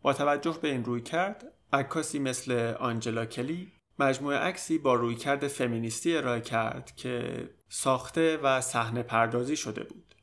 با 0.03 0.13
توجه 0.13 0.59
به 0.63 0.69
این 0.69 0.85
روی 0.85 1.01
کرد 1.01 1.52
عکاسی 1.73 2.19
مثل 2.19 2.75
آنجلا 2.81 3.25
کلی 3.25 3.73
مجموعه 3.99 4.39
عکسی 4.39 4.79
با 4.79 4.95
رویکرد 4.95 5.49
فمینیستی 5.49 6.17
ارائه 6.17 6.41
کرد 6.41 6.97
که 6.97 7.49
ساخته 7.69 8.37
و 8.37 8.61
صحنه 8.61 9.03
پردازی 9.03 9.57
شده 9.57 9.85
بود. 9.85 10.15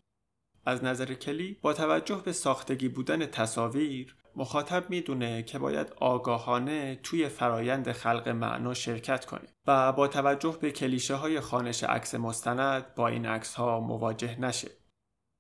از 0.66 0.84
نظر 0.84 1.14
کلی 1.14 1.58
با 1.62 1.74
توجه 1.74 2.22
به 2.26 2.32
ساختگی 2.32 2.90
بودن 2.90 3.26
تصاویر 3.26 4.16
مخاطب 4.36 4.90
می‌دونه 4.90 5.44
که 5.44 5.60
باید 5.60 5.94
آگاهانه 5.98 7.00
توی 7.04 7.30
فرایند 7.30 7.92
خلق 7.92 8.30
معنا 8.30 8.74
شرکت 8.74 9.26
کنه 9.26 9.48
و 9.68 9.92
با 9.92 10.08
توجه 10.08 10.58
به 10.62 10.72
کلیشه 10.72 11.16
های 11.16 11.40
خانش 11.40 11.84
عکس 11.84 12.16
مستند 12.16 12.96
با 12.96 13.08
این 13.08 13.26
عکس 13.26 13.56
ها 13.56 13.80
مواجه 13.80 14.40
نشه. 14.40 14.79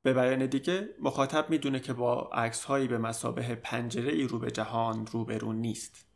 به 0.03 0.13
بیان 0.13 0.45
دیگه 0.45 0.89
مخاطب 0.99 1.49
می‌دونه 1.49 1.79
که 1.79 1.93
با 1.93 2.29
عکس 2.33 2.63
هایی 2.63 2.88
به 2.88 2.97
مسابه 2.97 3.55
پنجره 3.55 4.12
ای 4.12 4.27
رو 4.27 4.39
به 4.39 4.51
جهان 4.51 5.05
روبرو 5.05 5.53
نیست. 5.53 6.09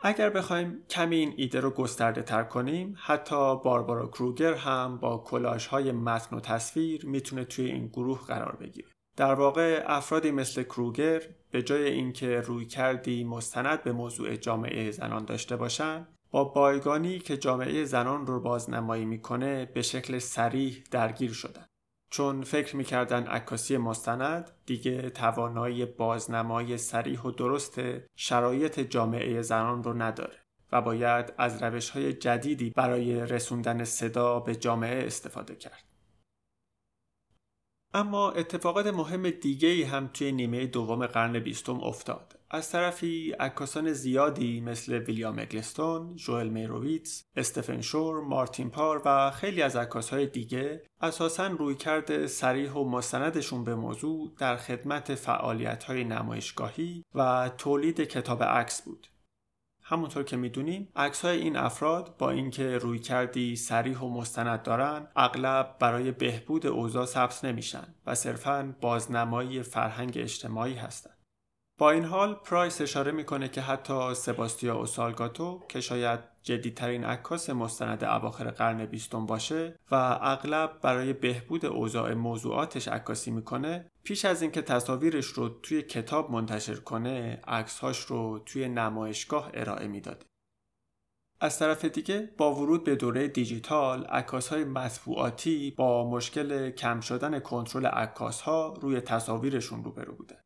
اگر 0.00 0.30
بخوایم 0.30 0.84
کمی 0.90 1.16
این 1.16 1.34
ایده 1.36 1.60
رو 1.60 1.70
گسترده 1.70 2.22
تر 2.22 2.44
کنیم 2.44 2.94
حتی 2.98 3.56
باربارا 3.56 4.06
کروگر 4.06 4.54
هم 4.54 4.98
با 4.98 5.18
کلاش 5.18 5.66
های 5.66 5.92
متن 5.92 6.36
و 6.36 6.40
تصویر 6.40 7.06
می‌تونه 7.06 7.44
توی 7.44 7.64
این 7.64 7.86
گروه 7.86 8.20
قرار 8.26 8.56
بگیره. 8.56 8.88
در 9.16 9.34
واقع 9.34 9.84
افرادی 9.86 10.30
مثل 10.30 10.62
کروگر 10.62 11.22
به 11.50 11.62
جای 11.62 11.90
اینکه 11.90 12.40
روی 12.40 12.66
کردی 12.66 13.24
مستند 13.24 13.82
به 13.82 13.92
موضوع 13.92 14.36
جامعه 14.36 14.90
زنان 14.90 15.24
داشته 15.24 15.56
باشن 15.56 16.08
با 16.30 16.44
بایگانی 16.44 17.18
که 17.18 17.36
جامعه 17.36 17.84
زنان 17.84 18.26
رو 18.26 18.40
بازنمایی 18.40 19.04
می‌کنه 19.04 19.64
به 19.64 19.82
شکل 19.82 20.18
سریح 20.18 20.84
درگیر 20.90 21.32
شدن. 21.32 21.66
چون 22.14 22.42
فکر 22.42 22.76
می‌کردن 22.76 23.26
عکاسی 23.26 23.76
مستند 23.76 24.50
دیگه 24.66 25.10
توانایی 25.10 25.86
بازنمای 25.86 26.78
سریح 26.78 27.20
و 27.20 27.30
درست 27.30 27.80
شرایط 28.16 28.80
جامعه 28.80 29.42
زنان 29.42 29.84
رو 29.84 30.02
نداره 30.02 30.36
و 30.72 30.82
باید 30.82 31.32
از 31.38 31.62
روش 31.62 31.90
های 31.90 32.12
جدیدی 32.12 32.70
برای 32.70 33.26
رسوندن 33.26 33.84
صدا 33.84 34.40
به 34.40 34.56
جامعه 34.56 35.06
استفاده 35.06 35.56
کرد. 35.56 35.84
اما 37.94 38.30
اتفاقات 38.30 38.86
مهم 38.86 39.30
دیگه 39.30 39.86
هم 39.86 40.06
توی 40.06 40.32
نیمه 40.32 40.66
دوم 40.66 41.06
قرن 41.06 41.38
بیستم 41.38 41.80
افتاد. 41.80 42.33
از 42.50 42.70
طرفی 42.70 43.32
عکاسان 43.40 43.92
زیادی 43.92 44.60
مثل 44.60 44.92
ویلیام 44.92 45.38
اگلستون، 45.38 46.16
جوئل 46.16 46.48
میروویتس، 46.48 47.24
استفن 47.36 47.80
شور، 47.80 48.20
مارتین 48.20 48.70
پار 48.70 49.02
و 49.04 49.30
خیلی 49.30 49.62
از 49.62 49.76
عکاسهای 49.76 50.26
دیگه 50.26 50.82
اساسا 51.00 51.46
رویکرد 51.46 52.26
سریح 52.26 52.72
و 52.72 52.88
مستندشون 52.88 53.64
به 53.64 53.74
موضوع 53.74 54.32
در 54.38 54.56
خدمت 54.56 55.14
فعالیت‌های 55.14 56.04
نمایشگاهی 56.04 57.04
و 57.14 57.50
تولید 57.58 58.00
کتاب 58.00 58.42
عکس 58.42 58.82
بود. 58.82 59.06
همونطور 59.86 60.22
که 60.22 60.36
می‌دونیم 60.36 60.88
عکس 60.96 61.24
های 61.24 61.40
این 61.40 61.56
افراد 61.56 62.16
با 62.18 62.30
اینکه 62.30 62.78
روی 62.78 62.98
کردی 62.98 63.56
سریح 63.56 63.98
و 63.98 64.08
مستند 64.08 64.62
دارن 64.62 65.08
اغلب 65.16 65.76
برای 65.80 66.12
بهبود 66.12 66.66
اوضاع 66.66 67.06
ثبت 67.06 67.44
نمیشن 67.44 67.94
و 68.06 68.14
صرفا 68.14 68.74
بازنمایی 68.80 69.62
فرهنگ 69.62 70.12
اجتماعی 70.16 70.74
هستند. 70.74 71.13
با 71.78 71.90
این 71.90 72.04
حال 72.04 72.34
پرایس 72.34 72.80
اشاره 72.80 73.12
می‌کنه 73.12 73.48
که 73.48 73.60
حتی 73.60 74.14
سباستیا 74.14 74.76
اوسالگاتو 74.76 75.62
که 75.68 75.80
شاید 75.80 76.20
جدیترین 76.42 77.04
عکاس 77.04 77.50
مستند 77.50 78.04
اواخر 78.04 78.50
قرن 78.50 78.86
بیستم 78.86 79.26
باشه 79.26 79.78
و 79.90 80.18
اغلب 80.22 80.80
برای 80.82 81.12
بهبود 81.12 81.66
اوضاع 81.66 82.14
موضوعاتش 82.14 82.88
عکاسی 82.88 83.30
می‌کنه 83.30 83.90
پیش 84.02 84.24
از 84.24 84.42
اینکه 84.42 84.62
تصاویرش 84.62 85.26
رو 85.26 85.48
توی 85.48 85.82
کتاب 85.82 86.30
منتشر 86.30 86.74
کنه 86.74 87.40
عکسهاش 87.46 87.98
رو 87.98 88.38
توی 88.46 88.68
نمایشگاه 88.68 89.50
ارائه 89.54 89.86
می‌داده 89.86 90.26
از 91.40 91.58
طرف 91.58 91.84
دیگه 91.84 92.30
با 92.36 92.54
ورود 92.54 92.84
به 92.84 92.96
دوره 92.96 93.28
دیجیتال 93.28 94.04
عکاس 94.04 94.48
های 94.48 94.64
مطبوعاتی 94.64 95.74
با 95.76 96.10
مشکل 96.10 96.70
کم 96.70 97.00
شدن 97.00 97.38
کنترل 97.38 97.86
عکاس 97.86 98.40
ها 98.40 98.78
روی 98.80 99.00
تصاویرشون 99.00 99.84
روبرو 99.84 100.14
بوده. 100.14 100.43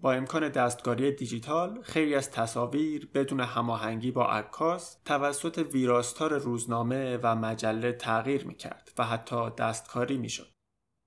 با 0.00 0.12
امکان 0.12 0.48
دستکاری 0.48 1.12
دیجیتال 1.12 1.82
خیلی 1.82 2.14
از 2.14 2.30
تصاویر 2.30 3.08
بدون 3.14 3.40
هماهنگی 3.40 4.10
با 4.10 4.26
عکاس 4.26 4.96
توسط 5.04 5.66
ویراستار 5.72 6.38
روزنامه 6.38 7.18
و 7.22 7.34
مجله 7.34 7.92
تغییر 7.92 8.46
می‌کرد 8.46 8.92
و 8.98 9.04
حتی 9.04 9.50
دستکاری 9.50 10.18
می‌شد. 10.18 10.54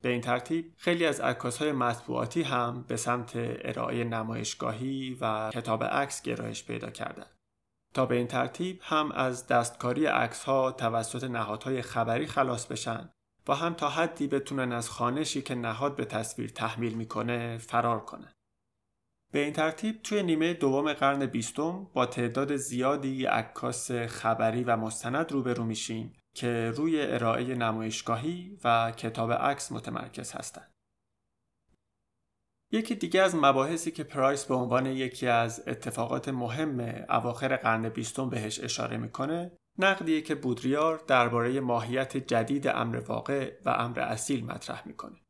به 0.02 0.10
این 0.10 0.22
ترتیب 0.22 0.74
خیلی 0.78 1.06
از 1.06 1.22
های 1.60 1.72
مطبوعاتی 1.72 2.42
هم 2.42 2.86
به 2.88 2.98
سمت 2.98 3.32
ارائه 3.36 4.04
نمایشگاهی 4.04 5.18
و 5.22 5.50
کتاب 5.54 5.84
عکس 5.84 6.22
گرایش 6.22 6.66
پیدا 6.66 6.90
کردند. 6.90 7.38
تا 7.94 8.06
به 8.06 8.16
این 8.16 8.28
ترتیب 8.28 8.80
هم 8.82 9.12
از 9.12 9.48
دستکاری 9.48 10.06
عکس 10.06 10.44
ها 10.44 10.72
توسط 10.72 11.24
نهادهای 11.24 11.82
خبری 11.82 12.28
خلاص 12.28 12.66
بشن 12.66 13.10
و 13.48 13.56
هم 13.56 13.74
تا 13.74 13.90
حدی 13.90 14.28
بتونن 14.28 14.72
از 14.72 14.90
خانشی 14.90 15.42
که 15.42 15.56
نهاد 15.56 15.96
به 15.96 16.06
تصویر 16.06 16.50
تحمیل 16.50 16.94
می‌کنه 16.94 17.58
فرار 17.58 18.00
کنن. 18.00 18.32
به 19.32 19.40
این 19.40 19.54
ترتیب 19.54 20.02
توی 20.02 20.24
نیمه 20.24 20.54
دوم 20.54 20.94
قرن 20.94 21.26
بیستم 21.26 21.88
با 21.94 22.06
تعداد 22.06 22.56
زیادی 22.56 23.26
عکاس 23.26 23.92
خبری 23.92 24.64
و 24.64 24.78
مستند 24.78 25.32
روبرو 25.32 25.64
میشیم 25.64 26.14
که 26.36 26.72
روی 26.76 27.02
ارائه 27.02 27.56
نمایشگاهی 27.56 28.58
و 28.64 28.92
کتاب 28.92 29.32
عکس 29.32 29.72
متمرکز 29.72 30.32
هستند. 30.32 30.72
یکی 32.72 32.96
دیگه 32.96 33.22
از 33.22 33.36
مباحثی 33.36 33.92
که 33.92 34.04
پرایس 34.04 34.46
به 34.46 34.56
عنوان 34.56 34.86
یکی 34.86 35.28
از 35.28 35.64
اتفاقات 35.68 36.30
مهم 36.30 37.06
اواخر 37.10 37.56
قرن 37.56 37.90
بیستم 37.90 38.30
بهش 38.30 38.60
اشاره 38.60 38.98
می‌کنه 38.98 39.52
نقدیه 39.80 40.22
که 40.22 40.36
بودریار 40.36 41.04
درباره 41.08 41.60
ماهیت 41.60 42.18
جدید 42.18 42.68
امر 42.68 42.98
واقع 42.98 43.54
و 43.66 43.70
امر 43.70 44.00
اصیل 44.00 44.46
مطرح 44.46 44.88
می‌کنه. 44.88 45.27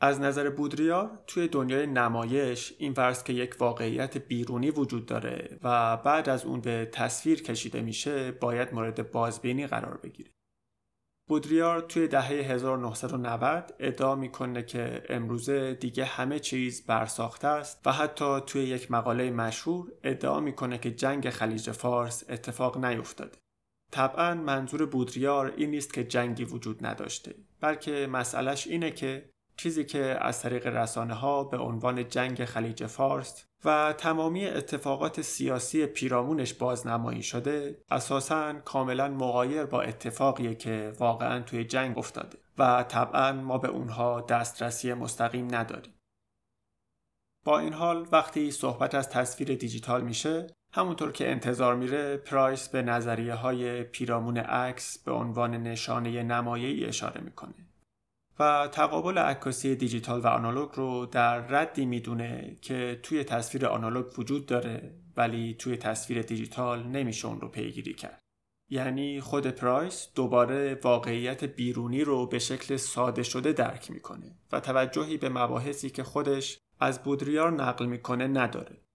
از 0.00 0.20
نظر 0.20 0.50
بودریار 0.50 1.22
توی 1.26 1.48
دنیای 1.48 1.86
نمایش 1.86 2.74
این 2.78 2.94
فرض 2.94 3.22
که 3.22 3.32
یک 3.32 3.56
واقعیت 3.58 4.18
بیرونی 4.18 4.70
وجود 4.70 5.06
داره 5.06 5.58
و 5.62 5.96
بعد 5.96 6.28
از 6.28 6.44
اون 6.44 6.60
به 6.60 6.88
تصویر 6.92 7.42
کشیده 7.42 7.82
میشه 7.82 8.32
باید 8.32 8.74
مورد 8.74 9.10
بازبینی 9.10 9.66
قرار 9.66 9.96
بگیره. 9.96 10.30
بودریار 11.28 11.80
توی 11.80 12.08
دهه 12.08 12.26
1990 12.26 13.74
ادعا 13.78 14.14
می‌کنه 14.14 14.62
که 14.62 15.02
امروزه 15.08 15.74
دیگه 15.74 16.04
همه 16.04 16.38
چیز 16.38 16.86
برساخته 16.86 17.48
است 17.48 17.86
و 17.86 17.92
حتی 17.92 18.40
توی 18.46 18.62
یک 18.62 18.90
مقاله 18.90 19.30
مشهور 19.30 19.92
ادعا 20.04 20.40
می‌کنه 20.40 20.78
که 20.78 20.90
جنگ 20.90 21.30
خلیج 21.30 21.70
فارس 21.70 22.24
اتفاق 22.28 22.84
نیفتاده. 22.84 23.38
طبعا 23.92 24.34
منظور 24.34 24.86
بودریار 24.86 25.54
این 25.56 25.70
نیست 25.70 25.94
که 25.94 26.04
جنگی 26.04 26.44
وجود 26.44 26.86
نداشته 26.86 27.34
بلکه 27.60 28.08
مسئلهش 28.12 28.66
اینه 28.66 28.90
که 28.90 29.30
چیزی 29.56 29.84
که 29.84 30.18
از 30.20 30.42
طریق 30.42 30.66
رسانه 30.66 31.14
ها 31.14 31.44
به 31.44 31.58
عنوان 31.58 32.08
جنگ 32.08 32.44
خلیج 32.44 32.86
فارس 32.86 33.44
و 33.64 33.94
تمامی 33.98 34.46
اتفاقات 34.46 35.20
سیاسی 35.20 35.86
پیرامونش 35.86 36.54
بازنمایی 36.54 37.22
شده 37.22 37.78
اساسا 37.90 38.52
کاملا 38.52 39.08
مغایر 39.08 39.64
با 39.64 39.82
اتفاقیه 39.82 40.54
که 40.54 40.92
واقعا 40.98 41.40
توی 41.40 41.64
جنگ 41.64 41.98
افتاده 41.98 42.38
و 42.58 42.82
طبعا 42.82 43.32
ما 43.32 43.58
به 43.58 43.68
اونها 43.68 44.20
دسترسی 44.20 44.94
مستقیم 44.94 45.54
نداریم. 45.54 45.92
با 47.44 47.58
این 47.58 47.72
حال 47.72 48.08
وقتی 48.12 48.50
صحبت 48.50 48.94
از 48.94 49.10
تصویر 49.10 49.54
دیجیتال 49.54 50.04
میشه 50.04 50.46
همونطور 50.72 51.12
که 51.12 51.30
انتظار 51.30 51.74
میره 51.74 52.16
پرایس 52.16 52.68
به 52.68 52.82
نظریه 52.82 53.34
های 53.34 53.82
پیرامون 53.82 54.36
عکس 54.36 54.98
به 54.98 55.12
عنوان 55.12 55.50
نشانه 55.50 56.22
نمایه‌ای 56.22 56.84
اشاره 56.84 57.20
می‌کنه. 57.20 57.65
و 58.38 58.68
تقابل 58.72 59.18
عکاسی 59.18 59.76
دیجیتال 59.76 60.20
و 60.20 60.26
آنالوگ 60.26 60.70
رو 60.74 61.06
در 61.06 61.38
ردی 61.38 61.86
می‌دونه 61.86 62.56
که 62.62 63.00
توی 63.02 63.24
تصویر 63.24 63.66
آنالوگ 63.66 64.18
وجود 64.18 64.46
داره 64.46 64.94
ولی 65.16 65.54
توی 65.54 65.76
تصویر 65.76 66.22
دیجیتال 66.22 66.82
نمیشه 66.82 67.28
اون 67.28 67.40
رو 67.40 67.48
پیگیری 67.48 67.94
کرد. 67.94 68.22
یعنی 68.70 69.20
خود 69.20 69.46
پرایس 69.46 70.08
دوباره 70.14 70.80
واقعیت 70.82 71.44
بیرونی 71.44 72.04
رو 72.04 72.26
به 72.26 72.38
شکل 72.38 72.76
ساده 72.76 73.22
شده 73.22 73.52
درک 73.52 73.90
می‌کنه 73.90 74.38
و 74.52 74.60
توجهی 74.60 75.16
به 75.16 75.28
مباحثی 75.28 75.90
که 75.90 76.02
خودش 76.02 76.58
از 76.80 77.02
بودریار 77.02 77.52
نقل 77.52 77.86
می‌کنه 77.86 78.26
نداره. 78.26 78.85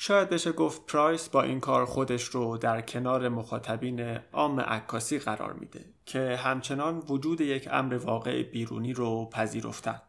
شاید 0.00 0.28
بشه 0.28 0.52
گفت 0.52 0.86
پرایس 0.86 1.28
با 1.28 1.42
این 1.42 1.60
کار 1.60 1.84
خودش 1.84 2.22
رو 2.22 2.56
در 2.56 2.80
کنار 2.80 3.28
مخاطبین 3.28 4.00
عام 4.32 4.60
عکاسی 4.60 5.18
قرار 5.18 5.52
میده 5.52 5.84
که 6.04 6.36
همچنان 6.36 6.98
وجود 6.98 7.40
یک 7.40 7.68
امر 7.72 7.94
واقع 7.94 8.42
بیرونی 8.42 8.92
رو 8.92 9.28
پذیرفتن. 9.32 10.02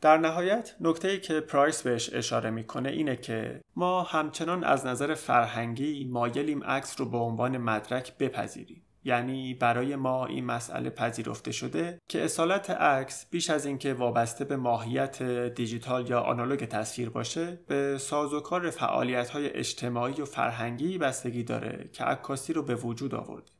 در 0.00 0.18
نهایت 0.18 0.76
نکته 0.80 1.20
که 1.20 1.40
پرایس 1.40 1.82
بهش 1.82 2.14
اشاره 2.14 2.50
می‌کنه 2.50 2.88
اینه 2.88 3.16
که 3.16 3.60
ما 3.76 4.02
همچنان 4.02 4.64
از 4.64 4.86
نظر 4.86 5.14
فرهنگی 5.14 6.04
مایلیم 6.04 6.64
عکس 6.64 7.00
رو 7.00 7.10
به 7.10 7.18
عنوان 7.18 7.58
مدرک 7.58 8.18
بپذیریم. 8.18 8.87
یعنی 9.04 9.54
برای 9.54 9.96
ما 9.96 10.26
این 10.26 10.44
مسئله 10.44 10.90
پذیرفته 10.90 11.52
شده 11.52 11.98
که 12.10 12.24
اصالت 12.24 12.70
عکس 12.70 13.26
بیش 13.30 13.50
از 13.50 13.66
اینکه 13.66 13.94
وابسته 13.94 14.44
به 14.44 14.56
ماهیت 14.56 15.22
دیجیتال 15.54 16.10
یا 16.10 16.20
آنالوگ 16.20 16.64
تصویر 16.64 17.10
باشه 17.10 17.58
به 17.66 17.98
سازوکار 17.98 18.70
فعالیت 18.70 19.30
های 19.30 19.48
اجتماعی 19.48 20.22
و 20.22 20.24
فرهنگی 20.24 20.98
بستگی 20.98 21.42
داره 21.42 21.90
که 21.92 22.04
عکاسی 22.04 22.52
رو 22.52 22.62
به 22.62 22.74
وجود 22.74 23.14
آورده 23.14 23.50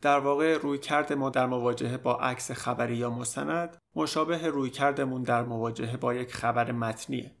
در 0.00 0.18
واقع 0.18 0.58
روی 0.58 0.78
کرد 0.78 1.12
ما 1.12 1.30
در 1.30 1.46
مواجهه 1.46 1.96
با 1.96 2.16
عکس 2.16 2.50
خبری 2.50 2.96
یا 2.96 3.10
مستند 3.10 3.76
مشابه 3.96 4.46
روی 4.46 4.70
کردمون 4.70 5.22
در 5.22 5.42
مواجهه 5.42 5.96
با 5.96 6.14
یک 6.14 6.34
خبر 6.34 6.72
متنیه. 6.72 7.36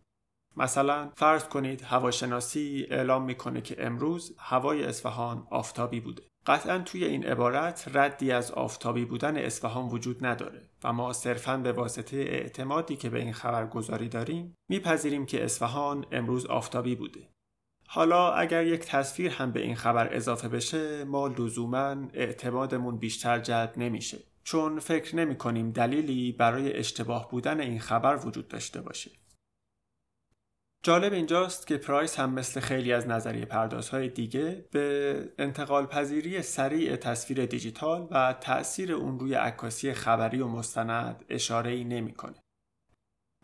مثلا 0.56 1.10
فرض 1.16 1.44
کنید 1.44 1.82
هواشناسی 1.82 2.86
اعلام 2.90 3.24
می‌کنه 3.24 3.60
که 3.60 3.86
امروز 3.86 4.36
هوای 4.38 4.84
اصفهان 4.84 5.46
آفتابی 5.50 6.00
بوده. 6.00 6.22
قطعا 6.46 6.78
توی 6.78 7.04
این 7.04 7.26
عبارت 7.26 7.90
ردی 7.94 8.32
از 8.32 8.50
آفتابی 8.50 9.04
بودن 9.04 9.36
اصفهان 9.36 9.88
وجود 9.88 10.26
نداره 10.26 10.62
و 10.84 10.92
ما 10.92 11.12
صرفا 11.12 11.56
به 11.56 11.72
واسطه 11.72 12.16
اعتمادی 12.16 12.96
که 12.96 13.10
به 13.10 13.18
این 13.18 13.32
خبرگزاری 13.32 14.08
داریم 14.08 14.54
میپذیریم 14.68 15.26
که 15.26 15.44
اصفهان 15.44 16.06
امروز 16.12 16.46
آفتابی 16.46 16.94
بوده. 16.94 17.28
حالا 17.88 18.32
اگر 18.32 18.66
یک 18.66 18.80
تصویر 18.80 19.30
هم 19.30 19.52
به 19.52 19.60
این 19.60 19.76
خبر 19.76 20.14
اضافه 20.14 20.48
بشه 20.48 21.04
ما 21.04 21.26
لزوما 21.26 21.96
اعتمادمون 22.14 22.96
بیشتر 22.96 23.38
جلب 23.38 23.72
نمیشه 23.76 24.18
چون 24.44 24.78
فکر 24.78 25.16
نمی 25.16 25.36
کنیم 25.36 25.70
دلیلی 25.70 26.32
برای 26.32 26.76
اشتباه 26.76 27.30
بودن 27.30 27.60
این 27.60 27.80
خبر 27.80 28.26
وجود 28.26 28.48
داشته 28.48 28.80
باشه. 28.80 29.10
جالب 30.86 31.12
اینجاست 31.12 31.66
که 31.66 31.76
پرایس 31.76 32.18
هم 32.18 32.32
مثل 32.32 32.60
خیلی 32.60 32.92
از 32.92 33.08
نظریه 33.08 33.44
پردازهای 33.44 34.08
دیگه 34.08 34.64
به 34.70 35.28
انتقال 35.38 35.86
پذیری 35.86 36.42
سریع 36.42 36.96
تصویر 36.96 37.46
دیجیتال 37.46 38.08
و 38.10 38.34
تأثیر 38.40 38.92
اون 38.92 39.18
روی 39.18 39.34
عکاسی 39.34 39.92
خبری 39.92 40.40
و 40.40 40.46
مستند 40.46 41.24
اشاره 41.28 41.70
ای 41.70 41.84
نمی‌کنه. 41.84 42.34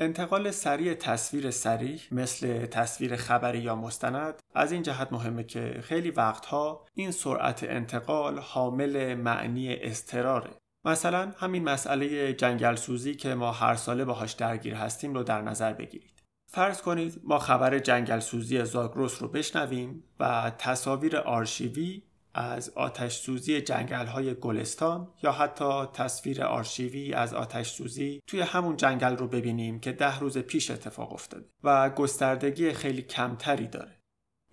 انتقال 0.00 0.50
سریع 0.50 0.94
تصویر 0.94 1.50
سریع 1.50 2.00
مثل 2.11 2.66
تصویر 2.66 3.16
خبری 3.16 3.59
یا 3.59 3.76
مستند 3.76 4.35
از 4.55 4.72
این 4.72 4.83
جهت 4.83 5.12
مهمه 5.12 5.44
که 5.44 5.81
خیلی 5.83 6.11
وقتها 6.11 6.87
این 6.94 7.11
سرعت 7.11 7.64
انتقال 7.64 8.38
حامل 8.38 9.14
معنی 9.14 9.74
استراره 9.74 10.50
مثلا 10.85 11.33
همین 11.37 11.64
مسئله 11.64 12.33
جنگل 12.33 12.74
سوزی 12.74 13.14
که 13.14 13.35
ما 13.35 13.52
هر 13.52 13.74
ساله 13.74 14.05
باهاش 14.05 14.33
درگیر 14.33 14.74
هستیم 14.74 15.14
رو 15.14 15.22
در 15.22 15.42
نظر 15.42 15.72
بگیرید 15.72 16.12
فرض 16.54 16.82
کنید 16.82 17.20
ما 17.24 17.38
خبر 17.38 17.78
جنگل 17.78 18.20
سوزی 18.20 18.64
زاگروس 18.64 19.22
رو 19.22 19.28
بشنویم 19.28 20.02
و 20.20 20.52
تصاویر 20.58 21.16
آرشیوی 21.16 22.02
از 22.34 22.70
آتش 22.70 23.16
سوزی 23.16 23.60
جنگل 23.60 24.06
های 24.06 24.34
گلستان 24.34 25.08
یا 25.22 25.32
حتی 25.32 25.86
تصویر 25.92 26.44
آرشیوی 26.44 27.12
از 27.12 27.34
آتش 27.34 27.70
سوزی 27.70 28.20
توی 28.26 28.40
همون 28.40 28.76
جنگل 28.76 29.16
رو 29.16 29.28
ببینیم 29.28 29.80
که 29.80 29.92
ده 29.92 30.18
روز 30.18 30.38
پیش 30.38 30.70
اتفاق 30.70 31.12
افتاده 31.12 31.46
و 31.64 31.90
گستردگی 31.90 32.72
خیلی 32.72 33.02
کمتری 33.02 33.66
داره. 33.66 34.01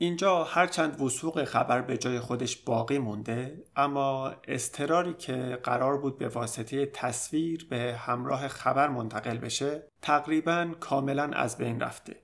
اینجا 0.02 0.44
هرچند 0.44 1.02
وسوق 1.02 1.44
خبر 1.44 1.82
به 1.82 1.98
جای 1.98 2.20
خودش 2.20 2.58
باقی 2.58 2.98
مونده 2.98 3.64
اما 3.76 4.30
استراری 4.48 5.14
که 5.14 5.60
قرار 5.64 5.98
بود 5.98 6.18
به 6.18 6.28
واسطه 6.28 6.86
تصویر 6.86 7.68
به 7.70 7.96
همراه 8.00 8.48
خبر 8.48 8.88
منتقل 8.88 9.38
بشه 9.38 9.88
تقریبا 10.02 10.72
کاملا 10.80 11.24
از 11.24 11.58
بین 11.58 11.80
رفته. 11.80 12.24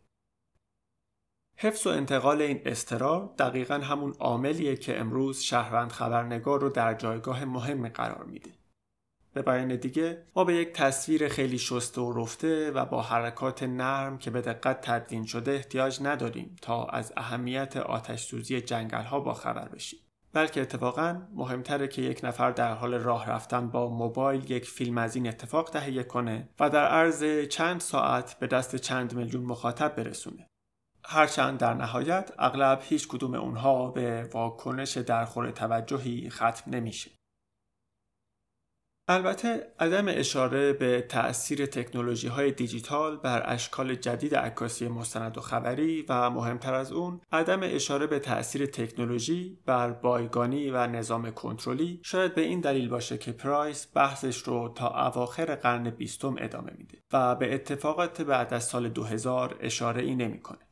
حفظ 1.57 1.87
و 1.87 1.89
انتقال 1.89 2.41
این 2.41 2.61
استرار 2.65 3.33
دقیقا 3.39 3.75
همون 3.75 4.13
عاملیه 4.19 4.75
که 4.75 4.99
امروز 4.99 5.39
شهروند 5.39 5.91
خبرنگار 5.91 6.61
رو 6.61 6.69
در 6.69 6.93
جایگاه 6.93 7.45
مهمی 7.45 7.89
قرار 7.89 8.23
میده. 8.23 8.51
به 9.35 9.41
بیان 9.41 9.75
دیگه 9.75 10.23
ما 10.35 10.43
به 10.43 10.55
یک 10.55 10.73
تصویر 10.73 11.27
خیلی 11.27 11.57
شسته 11.57 12.01
و 12.01 12.23
رفته 12.23 12.71
و 12.71 12.85
با 12.85 13.01
حرکات 13.01 13.63
نرم 13.63 14.17
که 14.17 14.31
به 14.31 14.41
دقت 14.41 14.81
تدوین 14.81 15.25
شده 15.25 15.51
احتیاج 15.51 15.99
نداریم 16.01 16.55
تا 16.61 16.85
از 16.85 17.13
اهمیت 17.17 17.77
آتش 17.77 18.23
سوزی 18.23 18.61
جنگل 18.61 19.03
ها 19.03 19.19
با 19.19 19.33
خبر 19.33 19.67
بشیم. 19.67 19.99
بلکه 20.33 20.61
اتفاقا 20.61 21.21
مهمتره 21.33 21.87
که 21.87 22.01
یک 22.01 22.19
نفر 22.23 22.51
در 22.51 22.73
حال 22.73 22.93
راه 22.93 23.29
رفتن 23.29 23.69
با 23.69 23.89
موبایل 23.89 24.51
یک 24.51 24.65
فیلم 24.65 24.97
از 24.97 25.15
این 25.15 25.27
اتفاق 25.27 25.69
تهیه 25.69 26.03
کنه 26.03 26.49
و 26.59 26.69
در 26.69 26.87
عرض 26.87 27.47
چند 27.47 27.81
ساعت 27.81 28.39
به 28.39 28.47
دست 28.47 28.75
چند 28.75 29.13
میلیون 29.13 29.43
مخاطب 29.43 29.95
برسونه. 29.95 30.49
هرچند 31.05 31.59
در 31.59 31.73
نهایت 31.73 32.31
اغلب 32.39 32.79
هیچ 32.83 33.07
کدوم 33.07 33.33
اونها 33.33 33.91
به 33.91 34.29
واکنش 34.33 34.97
درخور 34.97 35.51
توجهی 35.51 36.29
ختم 36.29 36.71
نمیشه. 36.71 37.14
البته 39.07 39.67
عدم 39.79 40.05
اشاره 40.07 40.73
به 40.73 41.01
تأثیر 41.01 41.65
تکنولوژی 41.65 42.27
های 42.27 42.51
دیجیتال 42.51 43.17
بر 43.17 43.43
اشکال 43.45 43.95
جدید 43.95 44.35
عکاسی 44.35 44.87
مستند 44.87 45.37
و 45.37 45.41
خبری 45.41 46.05
و 46.09 46.29
مهمتر 46.29 46.73
از 46.73 46.91
اون 46.91 47.21
عدم 47.31 47.59
اشاره 47.63 48.07
به 48.07 48.19
تأثیر 48.19 48.65
تکنولوژی 48.65 49.59
بر 49.65 49.91
بایگانی 49.91 50.69
و 50.69 50.87
نظام 50.87 51.31
کنترلی 51.31 51.99
شاید 52.03 52.35
به 52.35 52.41
این 52.41 52.59
دلیل 52.61 52.89
باشه 52.89 53.17
که 53.17 53.31
پرایس 53.31 53.87
بحثش 53.93 54.37
رو 54.37 54.73
تا 54.75 55.07
اواخر 55.07 55.55
قرن 55.55 55.89
بیستم 55.89 56.35
ادامه 56.37 56.71
میده 56.77 56.97
و 57.13 57.35
به 57.35 57.53
اتفاقات 57.53 58.21
بعد 58.21 58.53
از 58.53 58.63
سال 58.63 58.89
2000 58.89 59.55
اشاره 59.59 60.01
ای 60.01 60.15
نمی‌کنه. 60.15 60.64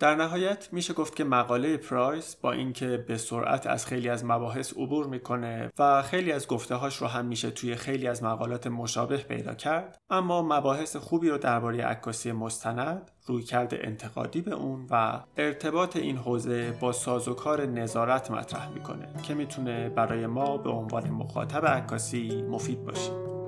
در 0.00 0.14
نهایت 0.14 0.68
میشه 0.72 0.94
گفت 0.94 1.16
که 1.16 1.24
مقاله 1.24 1.76
پرایس 1.76 2.36
با 2.36 2.52
اینکه 2.52 3.04
به 3.08 3.16
سرعت 3.16 3.66
از 3.66 3.86
خیلی 3.86 4.08
از 4.08 4.24
مباحث 4.24 4.72
عبور 4.72 5.06
می‌کنه 5.06 5.70
و 5.78 6.02
خیلی 6.02 6.32
از 6.32 6.46
گفتههاش 6.46 6.96
رو 6.96 7.06
هم 7.06 7.24
میشه 7.24 7.50
توی 7.50 7.76
خیلی 7.76 8.06
از 8.06 8.22
مقالات 8.22 8.66
مشابه 8.66 9.16
پیدا 9.16 9.54
کرد 9.54 9.98
اما 10.10 10.42
مباحث 10.42 10.96
خوبی 10.96 11.28
رو 11.28 11.38
درباره 11.38 11.84
عکاسی 11.84 12.32
مستند 12.32 13.10
رویکرد 13.26 13.74
انتقادی 13.74 14.40
به 14.40 14.54
اون 14.54 14.86
و 14.90 15.20
ارتباط 15.36 15.96
این 15.96 16.16
حوزه 16.16 16.76
با 16.80 16.92
سازوکار 16.92 17.66
نظارت 17.66 18.30
مطرح 18.30 18.68
می‌کنه 18.68 19.08
که 19.22 19.34
می‌تونه 19.34 19.88
برای 19.88 20.26
ما 20.26 20.56
به 20.56 20.70
عنوان 20.70 21.10
مخاطب 21.10 21.66
عکاسی 21.66 22.42
مفید 22.42 22.84
باشه. 22.84 23.39